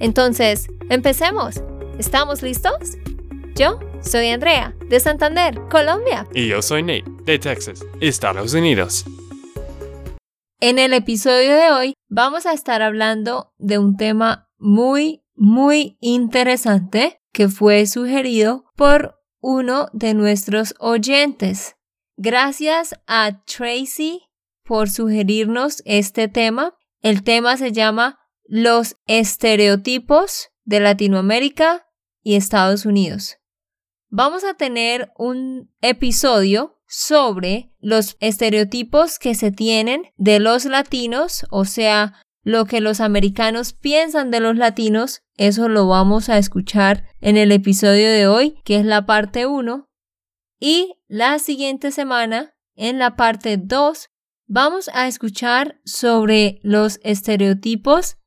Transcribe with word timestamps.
Entonces, 0.00 0.68
empecemos. 0.90 1.62
¿Estamos 1.98 2.42
listos? 2.42 2.98
Yo 3.54 3.78
soy 4.02 4.28
Andrea, 4.28 4.74
de 4.88 4.98
Santander, 5.00 5.60
Colombia. 5.70 6.26
Y 6.34 6.48
yo 6.48 6.60
soy 6.60 6.82
Nate, 6.82 7.04
de 7.24 7.38
Texas, 7.38 7.84
Estados 8.00 8.52
Unidos. 8.54 9.04
En 10.60 10.78
el 10.78 10.92
episodio 10.92 11.54
de 11.54 11.70
hoy 11.70 11.94
vamos 12.08 12.46
a 12.46 12.52
estar 12.52 12.82
hablando 12.82 13.52
de 13.58 13.78
un 13.78 13.96
tema 13.96 14.48
muy, 14.58 15.22
muy 15.34 15.96
interesante 16.00 17.20
que 17.32 17.48
fue 17.48 17.86
sugerido 17.86 18.64
por 18.76 19.20
uno 19.40 19.88
de 19.92 20.14
nuestros 20.14 20.74
oyentes. 20.78 21.76
Gracias 22.16 22.94
a 23.06 23.42
Tracy 23.44 24.22
por 24.64 24.88
sugerirnos 24.88 25.82
este 25.84 26.28
tema. 26.28 26.74
El 27.02 27.22
tema 27.22 27.56
se 27.56 27.72
llama 27.72 28.18
Los 28.46 28.96
estereotipos 29.06 30.50
de 30.64 30.80
Latinoamérica 30.80 31.86
y 32.22 32.34
Estados 32.34 32.84
Unidos. 32.84 33.38
Vamos 34.10 34.44
a 34.44 34.54
tener 34.54 35.12
un 35.16 35.72
episodio 35.80 36.78
sobre 36.86 37.72
los 37.80 38.16
estereotipos 38.20 39.18
que 39.18 39.34
se 39.34 39.50
tienen 39.50 40.12
de 40.16 40.40
los 40.40 40.66
latinos, 40.66 41.46
o 41.50 41.64
sea, 41.64 42.22
lo 42.42 42.66
que 42.66 42.82
los 42.82 43.00
americanos 43.00 43.72
piensan 43.72 44.30
de 44.30 44.40
los 44.40 44.56
latinos, 44.56 45.22
eso 45.36 45.68
lo 45.70 45.88
vamos 45.88 46.28
a 46.28 46.36
escuchar 46.36 47.04
en 47.20 47.38
el 47.38 47.50
episodio 47.50 48.10
de 48.10 48.26
hoy, 48.26 48.60
que 48.64 48.76
es 48.76 48.84
la 48.84 49.06
parte 49.06 49.46
1. 49.46 49.88
Y 50.60 50.96
la 51.08 51.38
siguiente 51.38 51.90
semana, 51.90 52.54
en 52.74 52.98
la 52.98 53.16
parte 53.16 53.56
2, 53.56 54.10
vamos 54.46 54.90
a 54.92 55.08
escuchar 55.08 55.80
sobre 55.84 56.60
los 56.62 57.00
estereotipos 57.02 58.18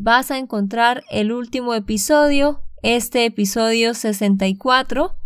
Vas 0.00 0.30
a 0.30 0.38
encontrar 0.38 1.04
el 1.10 1.32
último 1.32 1.74
episodio, 1.74 2.62
este 2.82 3.26
episodio 3.26 3.92
64, 3.92 5.18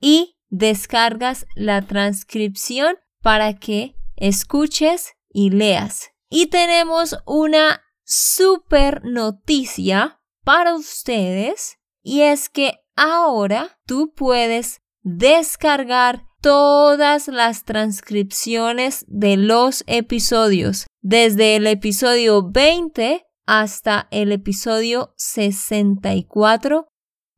y 0.00 0.33
descargas 0.54 1.46
la 1.56 1.82
transcripción 1.82 2.96
para 3.22 3.54
que 3.54 3.96
escuches 4.14 5.14
y 5.28 5.50
leas. 5.50 6.12
Y 6.30 6.46
tenemos 6.46 7.16
una 7.26 7.82
super 8.04 9.04
noticia 9.04 10.20
para 10.44 10.76
ustedes 10.76 11.78
y 12.04 12.20
es 12.20 12.48
que 12.48 12.74
ahora 12.94 13.80
tú 13.84 14.12
puedes 14.14 14.80
descargar 15.02 16.24
todas 16.40 17.26
las 17.26 17.64
transcripciones 17.64 19.04
de 19.08 19.36
los 19.36 19.82
episodios, 19.88 20.86
desde 21.02 21.56
el 21.56 21.66
episodio 21.66 22.48
20 22.48 23.24
hasta 23.46 24.06
el 24.12 24.30
episodio 24.30 25.14
64. 25.16 26.86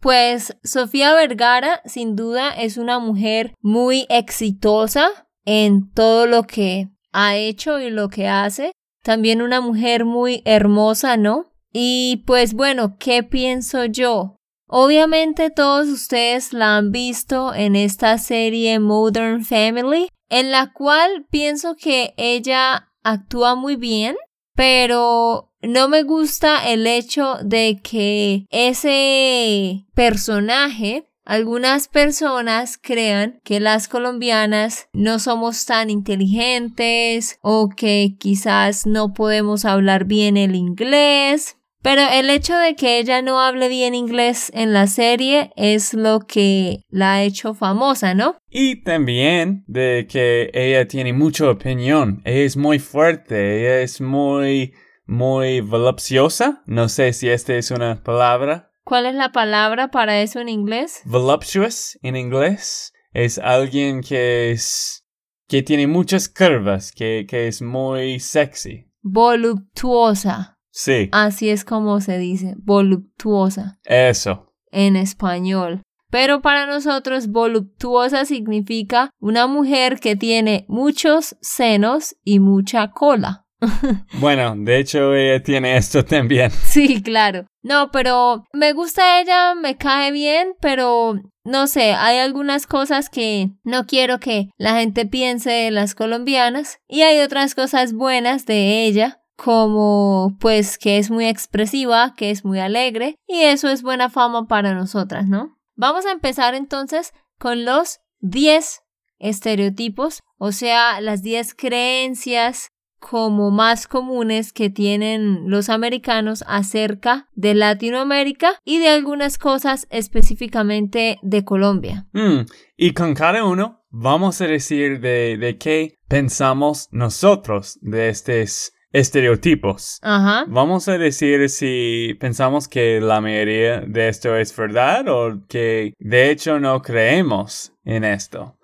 Pues 0.00 0.56
Sofía 0.64 1.14
Vergara 1.14 1.82
sin 1.84 2.16
duda 2.16 2.50
es 2.50 2.76
una 2.78 2.98
mujer 2.98 3.54
muy 3.60 4.06
exitosa 4.08 5.08
en 5.44 5.90
todo 5.92 6.26
lo 6.26 6.44
que 6.44 6.88
ha 7.12 7.36
hecho 7.36 7.80
y 7.80 7.90
lo 7.90 8.08
que 8.08 8.28
hace. 8.28 8.72
También 9.02 9.40
una 9.40 9.60
mujer 9.60 10.04
muy 10.04 10.42
hermosa, 10.44 11.16
¿no? 11.16 11.53
Y 11.76 12.22
pues 12.24 12.54
bueno, 12.54 12.96
¿qué 13.00 13.24
pienso 13.24 13.84
yo? 13.84 14.36
Obviamente 14.68 15.50
todos 15.50 15.88
ustedes 15.88 16.52
la 16.52 16.76
han 16.76 16.92
visto 16.92 17.52
en 17.52 17.74
esta 17.74 18.16
serie 18.18 18.78
Modern 18.78 19.44
Family, 19.44 20.08
en 20.30 20.52
la 20.52 20.72
cual 20.72 21.26
pienso 21.30 21.74
que 21.74 22.14
ella 22.16 22.92
actúa 23.02 23.56
muy 23.56 23.74
bien, 23.74 24.16
pero 24.54 25.50
no 25.62 25.88
me 25.88 26.04
gusta 26.04 26.70
el 26.70 26.86
hecho 26.86 27.38
de 27.42 27.80
que 27.82 28.46
ese 28.50 29.84
personaje 29.94 31.08
algunas 31.24 31.88
personas 31.88 32.78
crean 32.78 33.40
que 33.44 33.58
las 33.58 33.88
colombianas 33.88 34.88
no 34.92 35.18
somos 35.18 35.64
tan 35.64 35.88
inteligentes 35.88 37.38
o 37.40 37.70
que 37.70 38.16
quizás 38.18 38.86
no 38.86 39.14
podemos 39.14 39.64
hablar 39.64 40.04
bien 40.04 40.36
el 40.36 40.54
inglés 40.54 41.56
pero 41.84 42.00
el 42.10 42.30
hecho 42.30 42.56
de 42.56 42.76
que 42.76 42.98
ella 42.98 43.20
no 43.20 43.38
hable 43.38 43.68
bien 43.68 43.94
inglés 43.94 44.50
en 44.54 44.72
la 44.72 44.86
serie 44.86 45.50
es 45.54 45.92
lo 45.92 46.20
que 46.20 46.78
la 46.88 47.16
ha 47.16 47.22
hecho 47.24 47.52
famosa, 47.52 48.14
¿no? 48.14 48.38
Y 48.48 48.82
también 48.84 49.64
de 49.66 50.06
que 50.10 50.50
ella 50.54 50.88
tiene 50.88 51.12
mucha 51.12 51.46
opinión. 51.50 52.22
Ella 52.24 52.44
es 52.44 52.56
muy 52.56 52.78
fuerte, 52.78 53.60
ella 53.60 53.82
es 53.82 54.00
muy, 54.00 54.72
muy 55.04 55.60
voluptuosa. 55.60 56.62
No 56.64 56.88
sé 56.88 57.12
si 57.12 57.28
esta 57.28 57.54
es 57.54 57.70
una 57.70 58.02
palabra. 58.02 58.70
¿Cuál 58.84 59.04
es 59.04 59.14
la 59.14 59.30
palabra 59.30 59.90
para 59.90 60.22
eso 60.22 60.40
en 60.40 60.48
inglés? 60.48 61.02
Voluptuous 61.04 61.98
en 62.02 62.16
inglés. 62.16 62.94
Es 63.12 63.38
alguien 63.38 64.00
que 64.00 64.52
es, 64.52 65.04
que 65.48 65.62
tiene 65.62 65.86
muchas 65.86 66.30
curvas, 66.30 66.92
que, 66.92 67.26
que 67.28 67.46
es 67.46 67.60
muy 67.60 68.20
sexy. 68.20 68.86
Voluptuosa. 69.02 70.53
Sí. 70.74 71.08
Así 71.12 71.50
es 71.50 71.64
como 71.64 72.00
se 72.00 72.18
dice, 72.18 72.56
voluptuosa. 72.58 73.78
Eso. 73.84 74.52
En 74.72 74.96
español. 74.96 75.82
Pero 76.10 76.42
para 76.42 76.66
nosotros 76.66 77.28
voluptuosa 77.28 78.24
significa 78.24 79.10
una 79.20 79.46
mujer 79.46 80.00
que 80.00 80.16
tiene 80.16 80.64
muchos 80.68 81.36
senos 81.40 82.16
y 82.24 82.40
mucha 82.40 82.90
cola. 82.90 83.46
bueno, 84.20 84.54
de 84.56 84.80
hecho 84.80 85.14
ella 85.14 85.40
tiene 85.42 85.76
esto 85.76 86.04
también. 86.04 86.50
Sí, 86.64 87.02
claro. 87.02 87.46
No, 87.62 87.92
pero 87.92 88.44
me 88.52 88.72
gusta 88.72 89.20
ella, 89.20 89.54
me 89.54 89.76
cae 89.76 90.10
bien, 90.10 90.54
pero 90.60 91.20
no 91.44 91.68
sé, 91.68 91.92
hay 91.92 92.18
algunas 92.18 92.66
cosas 92.66 93.08
que 93.08 93.50
no 93.62 93.86
quiero 93.86 94.18
que 94.18 94.48
la 94.58 94.80
gente 94.80 95.06
piense 95.06 95.50
de 95.50 95.70
las 95.70 95.94
colombianas 95.94 96.78
y 96.88 97.02
hay 97.02 97.20
otras 97.20 97.54
cosas 97.54 97.92
buenas 97.92 98.44
de 98.44 98.86
ella 98.86 99.20
como 99.36 100.36
pues 100.40 100.78
que 100.78 100.98
es 100.98 101.10
muy 101.10 101.26
expresiva, 101.26 102.14
que 102.16 102.30
es 102.30 102.44
muy 102.44 102.60
alegre 102.60 103.16
y 103.26 103.42
eso 103.42 103.68
es 103.68 103.82
buena 103.82 104.10
fama 104.10 104.46
para 104.46 104.74
nosotras, 104.74 105.28
¿no? 105.28 105.58
Vamos 105.76 106.06
a 106.06 106.12
empezar 106.12 106.54
entonces 106.54 107.12
con 107.38 107.64
los 107.64 108.00
10 108.20 108.82
estereotipos, 109.18 110.22
o 110.38 110.52
sea, 110.52 111.00
las 111.00 111.22
10 111.22 111.54
creencias 111.54 112.70
como 113.00 113.50
más 113.50 113.86
comunes 113.86 114.52
que 114.54 114.70
tienen 114.70 115.50
los 115.50 115.68
americanos 115.68 116.42
acerca 116.46 117.28
de 117.34 117.54
Latinoamérica 117.54 118.58
y 118.64 118.78
de 118.78 118.88
algunas 118.88 119.36
cosas 119.36 119.86
específicamente 119.90 121.18
de 121.22 121.44
Colombia. 121.44 122.06
Mm, 122.12 122.46
y 122.78 122.94
con 122.94 123.14
cada 123.14 123.44
uno 123.44 123.84
vamos 123.90 124.40
a 124.40 124.46
decir 124.46 125.00
de, 125.00 125.36
de 125.36 125.58
qué 125.58 125.98
pensamos 126.08 126.88
nosotros 126.92 127.78
de 127.82 128.08
estos 128.08 128.73
estereotipos. 128.94 129.98
Ajá. 130.02 130.44
Vamos 130.48 130.86
a 130.88 130.96
decir 130.96 131.50
si 131.50 132.16
pensamos 132.20 132.68
que 132.68 133.00
la 133.00 133.20
mayoría 133.20 133.80
de 133.80 134.08
esto 134.08 134.36
es 134.36 134.56
verdad 134.56 135.08
o 135.08 135.44
que 135.48 135.94
de 135.98 136.30
hecho 136.30 136.60
no 136.60 136.80
creemos 136.80 137.72
en 137.84 138.04
esto. 138.04 138.56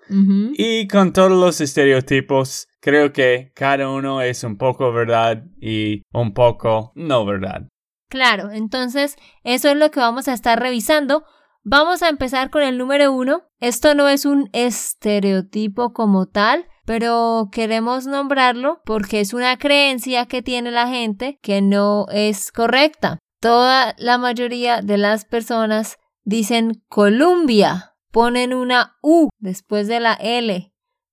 Y 0.57 0.89
con 0.89 1.13
todos 1.13 1.31
los 1.31 1.61
estereotipos, 1.61 2.67
creo 2.81 3.13
que 3.13 3.53
cada 3.55 3.89
uno 3.89 4.21
es 4.21 4.43
un 4.43 4.57
poco 4.57 4.91
verdad 4.91 5.45
y 5.61 6.01
un 6.11 6.33
poco 6.33 6.91
no 6.95 7.25
verdad. 7.25 7.69
Claro, 8.09 8.51
entonces 8.51 9.15
eso 9.45 9.69
es 9.69 9.77
lo 9.77 9.89
que 9.89 10.01
vamos 10.01 10.27
a 10.27 10.33
estar 10.33 10.59
revisando. 10.59 11.23
Vamos 11.63 12.03
a 12.03 12.09
empezar 12.09 12.49
con 12.49 12.61
el 12.61 12.77
número 12.77 13.13
uno. 13.13 13.43
Esto 13.61 13.95
no 13.95 14.09
es 14.09 14.25
un 14.25 14.49
estereotipo 14.51 15.93
como 15.93 16.25
tal, 16.25 16.65
pero 16.85 17.49
queremos 17.51 18.07
nombrarlo 18.07 18.81
porque 18.85 19.19
es 19.19 19.33
una 19.33 19.57
creencia 19.57 20.25
que 20.25 20.41
tiene 20.41 20.71
la 20.71 20.87
gente 20.87 21.39
que 21.41 21.61
no 21.61 22.05
es 22.11 22.51
correcta. 22.51 23.19
Toda 23.39 23.95
la 23.97 24.17
mayoría 24.17 24.81
de 24.81 24.97
las 24.97 25.25
personas 25.25 25.97
dicen 26.23 26.83
Columbia, 26.87 27.95
ponen 28.11 28.53
una 28.53 28.97
U 29.01 29.29
después 29.39 29.87
de 29.87 29.99
la 29.99 30.13
L. 30.13 30.71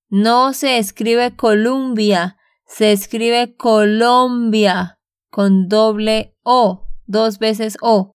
No 0.09 0.53
se 0.53 0.77
escribe 0.77 1.35
Columbia, 1.35 2.37
se 2.65 2.91
escribe 2.91 3.55
Colombia 3.55 4.99
con 5.29 5.67
doble 5.69 6.35
O, 6.43 6.87
dos 7.05 7.39
veces 7.39 7.77
O. 7.81 8.13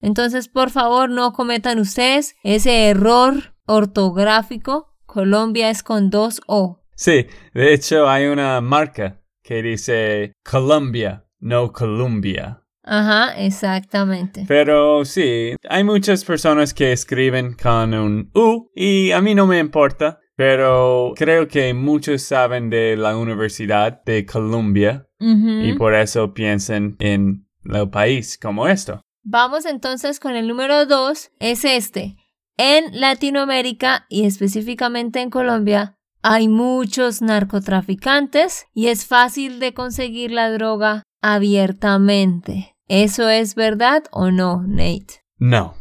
Entonces, 0.00 0.48
por 0.48 0.70
favor, 0.70 1.08
no 1.10 1.32
cometan 1.32 1.78
ustedes 1.78 2.36
ese 2.42 2.88
error 2.88 3.54
ortográfico. 3.66 4.94
Colombia 5.06 5.70
es 5.70 5.82
con 5.82 6.10
dos 6.10 6.40
O. 6.46 6.82
Sí, 6.96 7.26
de 7.52 7.74
hecho 7.74 8.08
hay 8.08 8.26
una 8.26 8.60
marca 8.62 9.20
que 9.42 9.62
dice 9.62 10.32
Columbia, 10.42 11.26
no 11.38 11.70
Columbia. 11.70 12.62
Ajá, 12.82 13.36
exactamente. 13.36 14.46
Pero 14.48 15.04
sí, 15.04 15.54
hay 15.68 15.84
muchas 15.84 16.24
personas 16.24 16.72
que 16.72 16.92
escriben 16.92 17.54
con 17.54 17.92
un 17.92 18.30
U 18.34 18.70
y 18.74 19.10
a 19.12 19.20
mí 19.20 19.34
no 19.34 19.46
me 19.46 19.58
importa, 19.58 20.20
pero 20.36 21.12
creo 21.16 21.48
que 21.48 21.74
muchos 21.74 22.22
saben 22.22 22.70
de 22.70 22.96
la 22.96 23.16
Universidad 23.16 24.02
de 24.04 24.24
Columbia 24.24 25.06
y 25.18 25.74
por 25.74 25.94
eso 25.94 26.32
piensan 26.32 26.96
en 26.98 27.46
el 27.64 27.90
país 27.90 28.38
como 28.40 28.68
esto. 28.68 29.02
Vamos 29.22 29.66
entonces 29.66 30.18
con 30.18 30.34
el 30.34 30.48
número 30.48 30.86
dos, 30.86 31.30
es 31.40 31.64
este. 31.64 32.16
En 32.56 33.00
Latinoamérica 33.00 34.06
y 34.08 34.24
específicamente 34.24 35.20
en 35.20 35.28
Colombia 35.28 35.95
hay 36.28 36.48
muchos 36.48 37.22
narcotraficantes 37.22 38.66
y 38.74 38.88
es 38.88 39.06
fácil 39.06 39.60
de 39.60 39.74
conseguir 39.74 40.32
la 40.32 40.50
droga 40.50 41.04
abiertamente. 41.22 42.74
¿Eso 42.88 43.28
es 43.28 43.54
verdad 43.54 44.02
o 44.10 44.32
no, 44.32 44.64
Nate? 44.66 45.22
No. 45.38 45.76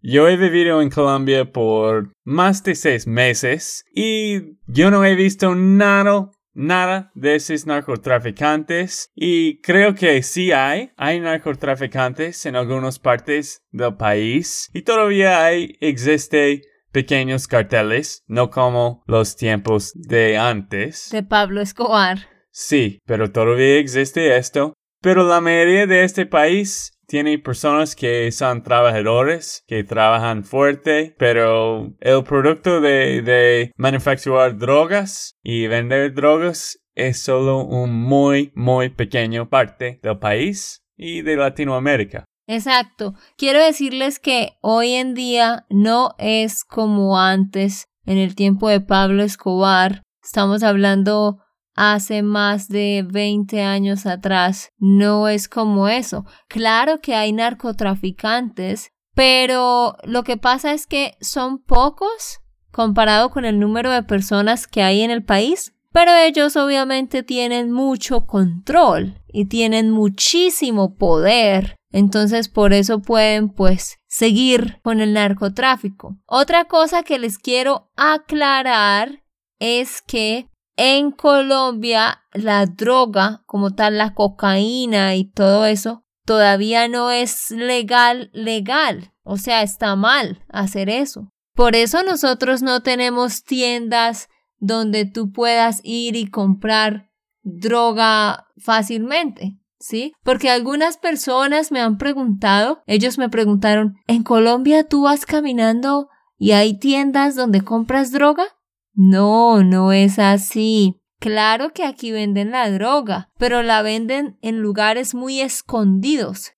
Yo 0.00 0.28
he 0.28 0.38
vivido 0.38 0.80
en 0.80 0.88
Colombia 0.88 1.52
por 1.52 2.10
más 2.24 2.62
de 2.62 2.74
seis 2.74 3.06
meses 3.06 3.84
y 3.94 4.56
yo 4.66 4.90
no 4.90 5.04
he 5.04 5.14
visto 5.14 5.54
nada, 5.54 6.30
nada 6.54 7.10
de 7.14 7.34
esos 7.34 7.66
narcotraficantes 7.66 9.10
y 9.14 9.60
creo 9.60 9.94
que 9.94 10.22
sí 10.22 10.52
hay, 10.52 10.92
hay 10.96 11.20
narcotraficantes 11.20 12.46
en 12.46 12.56
algunas 12.56 12.98
partes 12.98 13.60
del 13.72 13.94
país 13.96 14.70
y 14.72 14.82
todavía 14.82 15.52
existe 15.52 16.62
pequeños 16.96 17.46
carteles, 17.46 18.24
no 18.26 18.48
como 18.48 19.04
los 19.06 19.36
tiempos 19.36 19.92
de 19.94 20.38
antes. 20.38 21.10
De 21.12 21.22
Pablo 21.22 21.60
Escobar. 21.60 22.20
Sí, 22.50 23.02
pero 23.04 23.30
todavía 23.30 23.76
existe 23.76 24.34
esto. 24.34 24.72
Pero 25.02 25.28
la 25.28 25.42
mayoría 25.42 25.86
de 25.86 26.04
este 26.04 26.24
país 26.24 26.98
tiene 27.06 27.38
personas 27.38 27.94
que 27.94 28.32
son 28.32 28.62
trabajadores, 28.62 29.62
que 29.66 29.84
trabajan 29.84 30.42
fuerte, 30.42 31.14
pero 31.18 31.92
el 32.00 32.24
producto 32.24 32.80
de, 32.80 33.20
de 33.20 33.72
manufacturar 33.76 34.56
drogas 34.56 35.34
y 35.42 35.66
vender 35.66 36.14
drogas 36.14 36.78
es 36.94 37.20
solo 37.20 37.58
un 37.58 37.92
muy, 37.92 38.52
muy 38.54 38.88
pequeño 38.88 39.50
parte 39.50 40.00
del 40.02 40.18
país 40.18 40.80
y 40.96 41.20
de 41.20 41.36
Latinoamérica. 41.36 42.24
Exacto. 42.46 43.14
Quiero 43.36 43.62
decirles 43.62 44.18
que 44.18 44.56
hoy 44.60 44.92
en 44.92 45.14
día 45.14 45.66
no 45.68 46.14
es 46.18 46.64
como 46.64 47.18
antes, 47.18 47.88
en 48.04 48.18
el 48.18 48.34
tiempo 48.34 48.68
de 48.68 48.80
Pablo 48.80 49.22
Escobar. 49.22 50.02
Estamos 50.22 50.62
hablando 50.62 51.40
hace 51.74 52.22
más 52.22 52.68
de 52.68 53.04
20 53.06 53.62
años 53.62 54.06
atrás. 54.06 54.70
No 54.78 55.28
es 55.28 55.48
como 55.48 55.88
eso. 55.88 56.24
Claro 56.48 57.00
que 57.00 57.14
hay 57.14 57.32
narcotraficantes, 57.32 58.90
pero 59.14 59.96
lo 60.04 60.22
que 60.24 60.36
pasa 60.36 60.72
es 60.72 60.86
que 60.86 61.16
son 61.20 61.58
pocos 61.58 62.40
comparado 62.70 63.30
con 63.30 63.44
el 63.44 63.58
número 63.58 63.90
de 63.90 64.02
personas 64.02 64.66
que 64.66 64.82
hay 64.82 65.02
en 65.02 65.10
el 65.10 65.24
país. 65.24 65.72
Pero 65.92 66.14
ellos 66.14 66.56
obviamente 66.56 67.22
tienen 67.22 67.72
mucho 67.72 68.26
control 68.26 69.22
y 69.28 69.46
tienen 69.46 69.90
muchísimo 69.90 70.94
poder. 70.96 71.75
Entonces 71.90 72.48
por 72.48 72.72
eso 72.72 73.00
pueden 73.00 73.48
pues 73.48 73.98
seguir 74.06 74.80
con 74.82 75.00
el 75.00 75.12
narcotráfico. 75.12 76.16
Otra 76.26 76.64
cosa 76.64 77.02
que 77.02 77.18
les 77.18 77.38
quiero 77.38 77.90
aclarar 77.96 79.22
es 79.58 80.02
que 80.02 80.48
en 80.76 81.10
Colombia 81.10 82.22
la 82.32 82.66
droga 82.66 83.42
como 83.46 83.74
tal, 83.74 83.98
la 83.98 84.14
cocaína 84.14 85.16
y 85.16 85.24
todo 85.24 85.64
eso, 85.64 86.04
todavía 86.24 86.88
no 86.88 87.10
es 87.10 87.50
legal, 87.50 88.30
legal. 88.32 89.12
O 89.22 89.38
sea, 89.38 89.62
está 89.62 89.96
mal 89.96 90.44
hacer 90.48 90.90
eso. 90.90 91.32
Por 91.54 91.74
eso 91.74 92.02
nosotros 92.02 92.60
no 92.60 92.82
tenemos 92.82 93.42
tiendas 93.42 94.28
donde 94.58 95.06
tú 95.06 95.32
puedas 95.32 95.80
ir 95.82 96.16
y 96.16 96.28
comprar 96.30 97.10
droga 97.42 98.46
fácilmente, 98.58 99.58
¿sí? 99.86 100.12
Porque 100.22 100.50
algunas 100.50 100.96
personas 100.96 101.70
me 101.72 101.80
han 101.80 101.98
preguntado, 101.98 102.82
ellos 102.86 103.18
me 103.18 103.28
preguntaron, 103.28 103.96
¿en 104.06 104.22
Colombia 104.22 104.84
tú 104.84 105.02
vas 105.02 105.26
caminando 105.26 106.08
y 106.38 106.52
hay 106.52 106.78
tiendas 106.78 107.36
donde 107.36 107.62
compras 107.62 108.12
droga? 108.12 108.44
No, 108.92 109.62
no 109.62 109.92
es 109.92 110.18
así. 110.18 110.96
Claro 111.18 111.72
que 111.72 111.84
aquí 111.84 112.12
venden 112.12 112.50
la 112.50 112.70
droga, 112.70 113.30
pero 113.38 113.62
la 113.62 113.82
venden 113.82 114.38
en 114.42 114.58
lugares 114.58 115.14
muy 115.14 115.40
escondidos. 115.40 116.52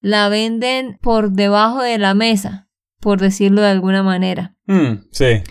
La 0.00 0.28
venden 0.28 0.98
por 1.00 1.32
debajo 1.32 1.82
de 1.82 1.98
la 1.98 2.14
mesa, 2.14 2.68
por 3.00 3.20
decirlo 3.20 3.60
de 3.60 3.68
alguna 3.68 4.02
manera. 4.02 4.56
Hmm, 4.66 5.04
sí. 5.12 5.42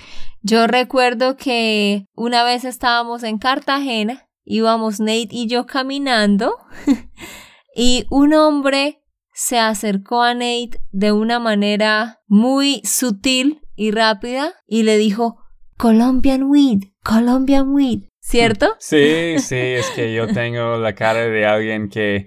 Yo 0.41 0.67
recuerdo 0.67 1.35
que 1.37 2.05
una 2.15 2.43
vez 2.43 2.65
estábamos 2.65 3.23
en 3.23 3.37
Cartagena, 3.37 4.28
íbamos 4.45 4.99
Nate 4.99 5.29
y 5.31 5.47
yo 5.47 5.65
caminando 5.65 6.55
y 7.75 8.05
un 8.09 8.33
hombre 8.33 9.03
se 9.33 9.59
acercó 9.59 10.21
a 10.21 10.33
Nate 10.33 10.81
de 10.91 11.11
una 11.11 11.39
manera 11.39 12.19
muy 12.27 12.81
sutil 12.83 13.61
y 13.75 13.91
rápida 13.91 14.53
y 14.67 14.83
le 14.83 14.97
dijo 14.97 15.37
Colombian 15.77 16.43
weed, 16.43 16.79
Colombian 17.03 17.69
weed, 17.69 18.09
¿cierto? 18.19 18.75
Sí, 18.79 19.35
sí, 19.39 19.55
es 19.55 19.89
que 19.91 20.13
yo 20.13 20.27
tengo 20.27 20.75
la 20.77 20.93
cara 20.93 21.21
de 21.21 21.45
alguien 21.45 21.87
que, 21.87 22.25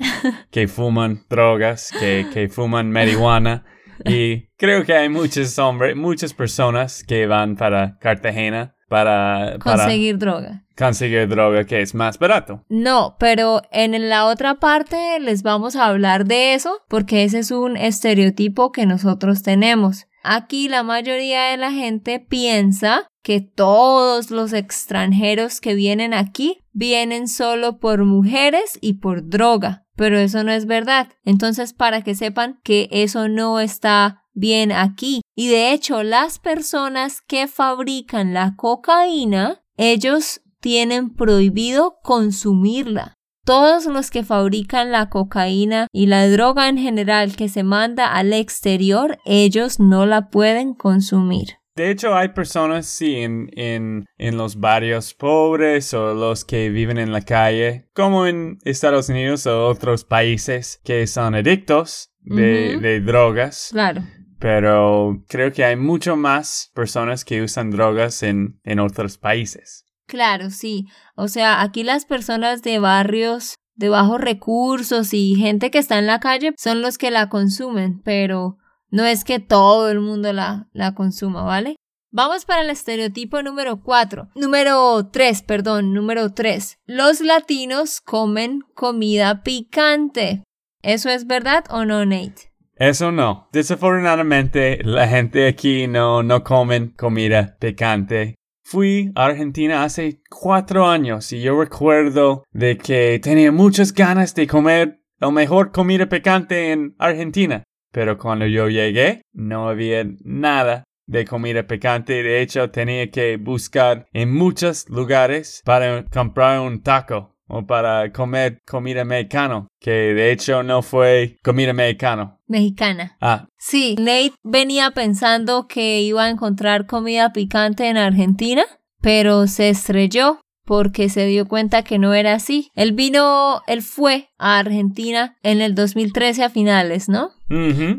que 0.50 0.68
fuman 0.68 1.26
drogas, 1.28 1.92
que, 2.00 2.26
que 2.32 2.48
fuman 2.48 2.90
marihuana. 2.90 3.66
Y 4.06 4.48
creo 4.56 4.84
que 4.84 4.94
hay 4.94 5.10
muchos 5.10 5.58
hombres, 5.58 5.94
muchas 5.94 6.32
personas 6.32 7.04
que 7.04 7.26
van 7.26 7.56
para 7.56 7.98
Cartagena 7.98 8.74
para, 8.92 9.56
para 9.64 9.84
Conseguir 9.84 10.18
droga. 10.18 10.64
conseguir 10.76 11.26
droga 11.26 11.64
que 11.64 11.80
es 11.80 11.94
más 11.94 12.18
barato. 12.18 12.62
No, 12.68 13.16
pero 13.18 13.62
en 13.70 14.10
la 14.10 14.26
otra 14.26 14.56
parte 14.56 15.18
les 15.18 15.42
vamos 15.42 15.76
a 15.76 15.86
hablar 15.86 16.26
de 16.26 16.52
eso 16.52 16.82
porque 16.88 17.24
ese 17.24 17.38
es 17.38 17.50
un 17.50 17.78
estereotipo 17.78 18.70
que 18.70 18.84
nosotros 18.84 19.42
tenemos. 19.42 20.04
Aquí 20.22 20.68
la 20.68 20.82
mayoría 20.82 21.44
de 21.44 21.56
la 21.56 21.72
gente 21.72 22.20
piensa 22.20 23.06
que 23.22 23.40
todos 23.40 24.30
los 24.30 24.52
extranjeros 24.52 25.62
que 25.62 25.74
vienen 25.74 26.12
aquí 26.12 26.58
vienen 26.72 27.28
solo 27.28 27.78
por 27.78 28.04
mujeres 28.04 28.78
y 28.82 28.94
por 28.94 29.26
droga, 29.26 29.86
pero 29.96 30.18
eso 30.18 30.44
no 30.44 30.52
es 30.52 30.66
verdad. 30.66 31.08
Entonces, 31.24 31.72
para 31.72 32.02
que 32.02 32.14
sepan 32.14 32.60
que 32.62 32.88
eso 32.92 33.28
no 33.28 33.58
está 33.58 34.22
bien 34.34 34.70
aquí, 34.70 35.21
Y 35.34 35.48
de 35.48 35.72
hecho, 35.72 36.02
las 36.02 36.38
personas 36.38 37.20
que 37.20 37.48
fabrican 37.48 38.34
la 38.34 38.54
cocaína, 38.56 39.62
ellos 39.76 40.42
tienen 40.60 41.14
prohibido 41.14 41.98
consumirla. 42.02 43.14
Todos 43.44 43.86
los 43.86 44.10
que 44.10 44.22
fabrican 44.22 44.92
la 44.92 45.10
cocaína 45.10 45.88
y 45.90 46.06
la 46.06 46.28
droga 46.28 46.68
en 46.68 46.78
general 46.78 47.34
que 47.34 47.48
se 47.48 47.64
manda 47.64 48.14
al 48.14 48.32
exterior, 48.32 49.18
ellos 49.24 49.80
no 49.80 50.06
la 50.06 50.30
pueden 50.30 50.74
consumir. 50.74 51.56
De 51.74 51.90
hecho, 51.90 52.14
hay 52.14 52.28
personas, 52.28 52.86
sí, 52.86 53.16
en, 53.16 53.48
en, 53.56 54.04
en, 54.18 54.36
los 54.36 54.60
barrios 54.60 55.14
pobres 55.14 55.94
o 55.94 56.14
los 56.14 56.44
que 56.44 56.68
viven 56.68 56.98
en 56.98 57.12
la 57.12 57.22
calle, 57.22 57.88
como 57.94 58.26
en 58.26 58.58
Estados 58.62 59.08
Unidos 59.08 59.46
o 59.46 59.68
otros 59.68 60.04
países, 60.04 60.80
que 60.84 61.06
son 61.06 61.34
adictos 61.34 62.12
de, 62.20 62.76
de 62.76 63.00
drogas. 63.00 63.70
Claro. 63.72 64.02
Pero 64.42 65.22
creo 65.28 65.52
que 65.52 65.64
hay 65.64 65.76
mucho 65.76 66.16
más 66.16 66.72
personas 66.74 67.24
que 67.24 67.42
usan 67.42 67.70
drogas 67.70 68.24
en, 68.24 68.60
en 68.64 68.80
otros 68.80 69.16
países. 69.16 69.86
Claro, 70.08 70.50
sí. 70.50 70.88
O 71.14 71.28
sea, 71.28 71.62
aquí 71.62 71.84
las 71.84 72.06
personas 72.06 72.60
de 72.62 72.80
barrios 72.80 73.54
de 73.76 73.88
bajos 73.88 74.20
recursos 74.20 75.14
y 75.14 75.36
gente 75.36 75.70
que 75.70 75.78
está 75.78 76.00
en 76.00 76.08
la 76.08 76.18
calle 76.18 76.54
son 76.58 76.82
los 76.82 76.98
que 76.98 77.12
la 77.12 77.28
consumen, 77.28 78.02
pero 78.02 78.58
no 78.90 79.04
es 79.04 79.22
que 79.22 79.38
todo 79.38 79.88
el 79.88 80.00
mundo 80.00 80.32
la, 80.32 80.68
la 80.72 80.92
consuma, 80.92 81.44
¿vale? 81.44 81.76
Vamos 82.10 82.44
para 82.44 82.62
el 82.62 82.70
estereotipo 82.70 83.42
número 83.42 83.80
4. 83.80 84.30
Número 84.34 85.08
3, 85.10 85.42
perdón, 85.42 85.94
número 85.94 86.34
3. 86.34 86.78
Los 86.84 87.20
latinos 87.20 88.00
comen 88.00 88.62
comida 88.74 89.44
picante. 89.44 90.42
¿Eso 90.82 91.10
es 91.10 91.28
verdad 91.28 91.64
o 91.70 91.84
no, 91.84 92.04
Nate? 92.04 92.51
Eso 92.76 93.12
no. 93.12 93.48
Desafortunadamente, 93.52 94.80
la 94.82 95.06
gente 95.06 95.46
aquí 95.46 95.86
no, 95.86 96.22
no 96.22 96.42
comen 96.42 96.94
comida 96.96 97.56
picante. 97.58 98.36
Fui 98.64 99.12
a 99.14 99.26
Argentina 99.26 99.84
hace 99.84 100.20
cuatro 100.30 100.86
años 100.86 101.32
y 101.32 101.42
yo 101.42 101.60
recuerdo 101.60 102.44
de 102.52 102.78
que 102.78 103.20
tenía 103.22 103.52
muchas 103.52 103.92
ganas 103.92 104.34
de 104.34 104.46
comer 104.46 105.00
la 105.18 105.30
mejor 105.30 105.72
comida 105.72 106.08
picante 106.08 106.72
en 106.72 106.94
Argentina. 106.98 107.62
Pero 107.92 108.16
cuando 108.18 108.46
yo 108.46 108.68
llegué, 108.68 109.22
no 109.32 109.68
había 109.68 110.04
nada 110.24 110.84
de 111.06 111.26
comida 111.26 111.66
picante. 111.66 112.22
De 112.22 112.40
hecho, 112.40 112.70
tenía 112.70 113.10
que 113.10 113.36
buscar 113.36 114.06
en 114.12 114.32
muchos 114.32 114.88
lugares 114.88 115.60
para 115.64 116.04
comprar 116.06 116.60
un 116.60 116.82
taco 116.82 117.31
o 117.48 117.66
para 117.66 118.12
comer 118.12 118.60
comida 118.66 119.04
mexicana, 119.04 119.66
que 119.80 119.90
de 119.90 120.32
hecho 120.32 120.62
no 120.62 120.82
fue 120.82 121.38
comida 121.42 121.72
mexicana. 121.72 122.38
Mexicana. 122.46 123.16
Ah. 123.20 123.46
Sí, 123.58 123.96
Nate 123.98 124.32
venía 124.42 124.90
pensando 124.92 125.66
que 125.66 126.00
iba 126.00 126.24
a 126.24 126.30
encontrar 126.30 126.86
comida 126.86 127.32
picante 127.32 127.88
en 127.88 127.96
Argentina, 127.96 128.64
pero 129.00 129.46
se 129.46 129.70
estrelló 129.70 130.40
porque 130.64 131.08
se 131.08 131.26
dio 131.26 131.48
cuenta 131.48 131.82
que 131.82 131.98
no 131.98 132.14
era 132.14 132.34
así. 132.34 132.70
Él 132.74 132.92
vino, 132.92 133.62
él 133.66 133.82
fue 133.82 134.28
a 134.38 134.58
Argentina 134.58 135.36
en 135.42 135.60
el 135.60 135.74
2013 135.74 136.44
a 136.44 136.50
finales, 136.50 137.08
¿no? 137.08 137.30